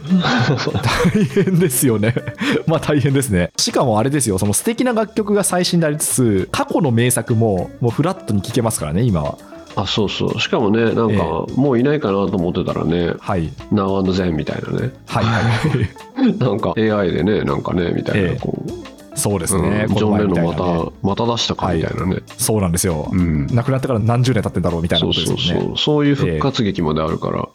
[1.14, 2.16] 大変ですよね。
[2.66, 3.52] まあ大変ですね。
[3.58, 9.38] しかもあれですよ、その素敵な楽曲が最新でありつつ、過去の名作ももうフラットに聴けますからね、今は。
[9.82, 10.40] あそうそう。
[10.40, 13.50] しかもねなんか、もういないかなと思ってたらねはい。
[13.72, 14.92] 「Now and Then」みたいなね。
[15.06, 15.42] はいは
[16.26, 16.36] い。
[16.38, 18.40] なんか AI でねなんかねみたいな、ええ。
[18.40, 18.72] こう。
[19.18, 19.86] そうですね。
[19.90, 19.96] うん。
[19.96, 23.10] ジョン・レノンまたねたまた出したかみたいなね、そうなんですよ。
[23.12, 23.48] うん。
[23.48, 25.62] 亡くなってから何十年経ってんだろうみたいなそうことですよね。
[25.62, 26.06] そうそうそう。
[26.06, 27.48] いう復活劇まであるから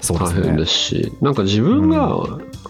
[0.00, 0.40] そうですね。
[0.40, 0.72] 大変です。
[0.72, 2.18] し、なんか自分が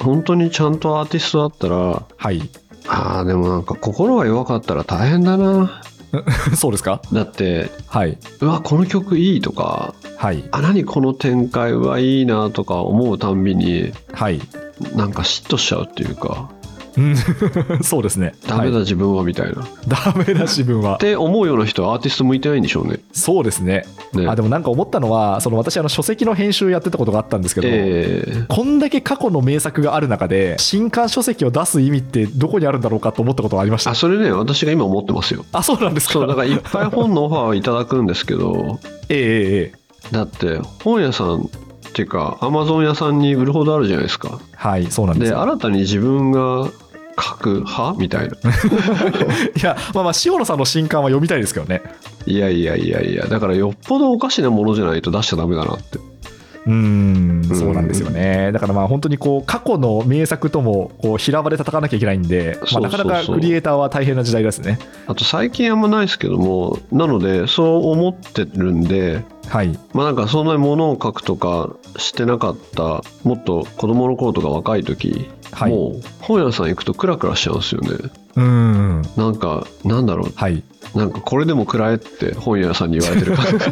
[0.01, 2.43] 本当にちゃんとアーティストだったら、はい。
[2.87, 5.83] ああでもなんか心が弱かったら大変だな
[6.57, 7.01] そうですか？
[7.13, 8.19] だってはい。
[8.41, 10.45] うわこの曲いいとかはい。
[10.53, 14.41] あ何この展開はいいなとか思うたんびにはい。
[14.97, 16.51] なんか嫉妬しちゃうっていうか
[16.97, 18.35] うんそうですね。
[18.47, 20.99] ダメだはい自分はみたいな、っダメだ自分は。
[20.99, 23.01] て思うような人はアーティスト向いてないんでしょうね。
[23.13, 23.85] そうですね。
[24.13, 33.91] ねあでもなんか思ったのは、その私あの書籍の編集やってたことがあったんですけど、えこんだけ過去の名作がある中で、新刊書籍を出す意味ってどこにあるんだろうかと思ったことがありました。
[33.91, 35.45] あそれね私が今思ってますよ。
[35.53, 36.15] あ、そうなんですか。
[36.15, 38.79] そうだからいっぱい本のオファーをいただくんですけど
[39.09, 41.47] ええええええだって本屋さんっ
[41.95, 44.41] ていうかアマゾン屋さんに売るほどあるじゃないですか。
[44.55, 45.37] はい、そうなんですよ。
[45.39, 46.71] で新たに自分が
[47.19, 47.95] 書く派？
[47.99, 48.35] みたいな。
[48.35, 51.83] いや、まあまあ、塩野さんの新刊は読みたいですけどね。
[52.27, 55.99] いやいやいやいやだからよっぽどおかしなものじゃないと出しちゃダメだなって。
[56.67, 58.51] うーん、そうなんですよね。
[58.53, 64.79] だからまあ本当にこう過去の名作ともこう平場で戦わなきゃいけないんで、まあ、なかなかクリエイターは大変な時代ですね。
[65.07, 69.79] あと最近あんまないですけども、なのでそう思ってるんで、はい。
[69.93, 75.71] まあなんかそんなに物を書くとかしてなかった、もっと子供の頃とか若い時、はい。
[75.71, 77.91] もう本屋さん行くとクラクラしちゃうんですよね。
[78.37, 79.03] うーん。
[79.17, 80.63] なんか、なんだろう、はい。
[80.95, 83.65] なんかこれでもくらえって本屋さんに言われてる感じ。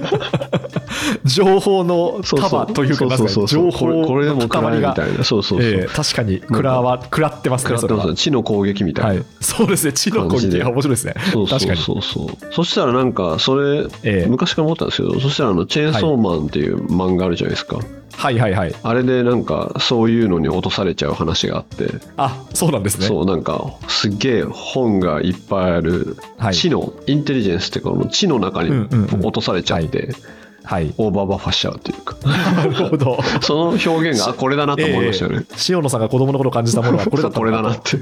[1.36, 5.24] 情報の束というか、なんかそうそうそう情報これでものくらえみたいな。
[5.24, 5.70] そうそうそう。
[5.70, 8.14] ええ確かに、食らわ、食らってますね、食らってますね。。
[8.14, 9.10] 地の攻撃みたいな。
[9.12, 9.24] はい。
[9.40, 11.14] そうですね、地の攻撃が面白いですね。
[11.32, 11.58] そうそう。
[11.60, 12.54] そうそう。
[12.54, 17.76] そしたらなんか、それ、ええ昔から思ったんですけど、そしたらあの、チェーンソーマンっていう漫画あるじゃないですか。
[17.76, 18.74] はいはいはい。
[18.82, 23.06] あれでなんか、そういうのに落とされちゃう話があって、あ、そうなんですね。
[23.06, 30.16] そう、なんか、すっげえ本がいっぱいある、はい知の、インテリジェンスっていうか、この知の中にうんうんうん落とされちゃって、はい。
[30.64, 33.18] オーバーバッファしちゃうっていうか、なるほど。
[33.42, 35.38] その表現が、あ、これだなと思いましたよね。
[35.40, 37.98] ええ 塩野さんが子供の頃感じたものはこれだったこれだなって。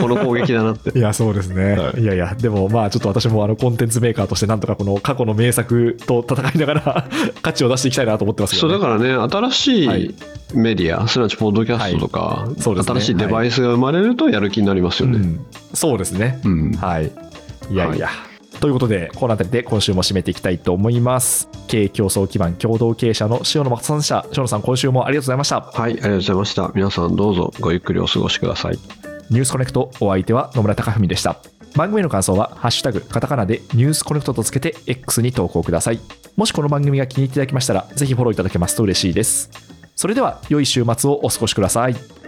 [0.00, 0.90] この攻撃だなって。
[0.98, 1.72] いや、そうですね。
[1.72, 7.08] はいい、やいや、でもまあちょっと私もあのコンテンツメーカーとしてなんとかこの過去の名作と戦いながら
[7.42, 8.70] 価値を出していきたいなと思ってますけそう。
[8.70, 10.14] だからね、新しはいい
[10.54, 15.18] メディア、すなわちポッドキャストとか、そうですね新しいデバイスが生まれるとやる気になりますよね。
[15.18, 15.40] うん、
[15.74, 16.40] そうですね。
[16.44, 17.10] うんはい。
[17.70, 18.08] いやいや。
[18.60, 21.48] ということで、この辺りで今週も締めていきたいと思います。
[21.66, 24.26] 経営競争基盤共同経営者の塩野誠さんでした。
[24.32, 25.60] 塩野さん、今週もありがとうございました。
[25.60, 26.72] はい、ありがとうございました。
[26.74, 28.78] 皆さんどうぞごゆっくりお過ごしください。
[29.30, 31.38] ニュースコネクトお相手は野村貴文でした。
[31.74, 36.00] 番組への感想は、ハッシュタグ、カタカナでニュースコネクトとつけて X に投稿ください。
[36.36, 39.50] もしこの番組が気に入っていただけましたら、ぜひフォローいただけますと嬉しいです。
[39.96, 42.19] それでは、良い週末をお過ごしください。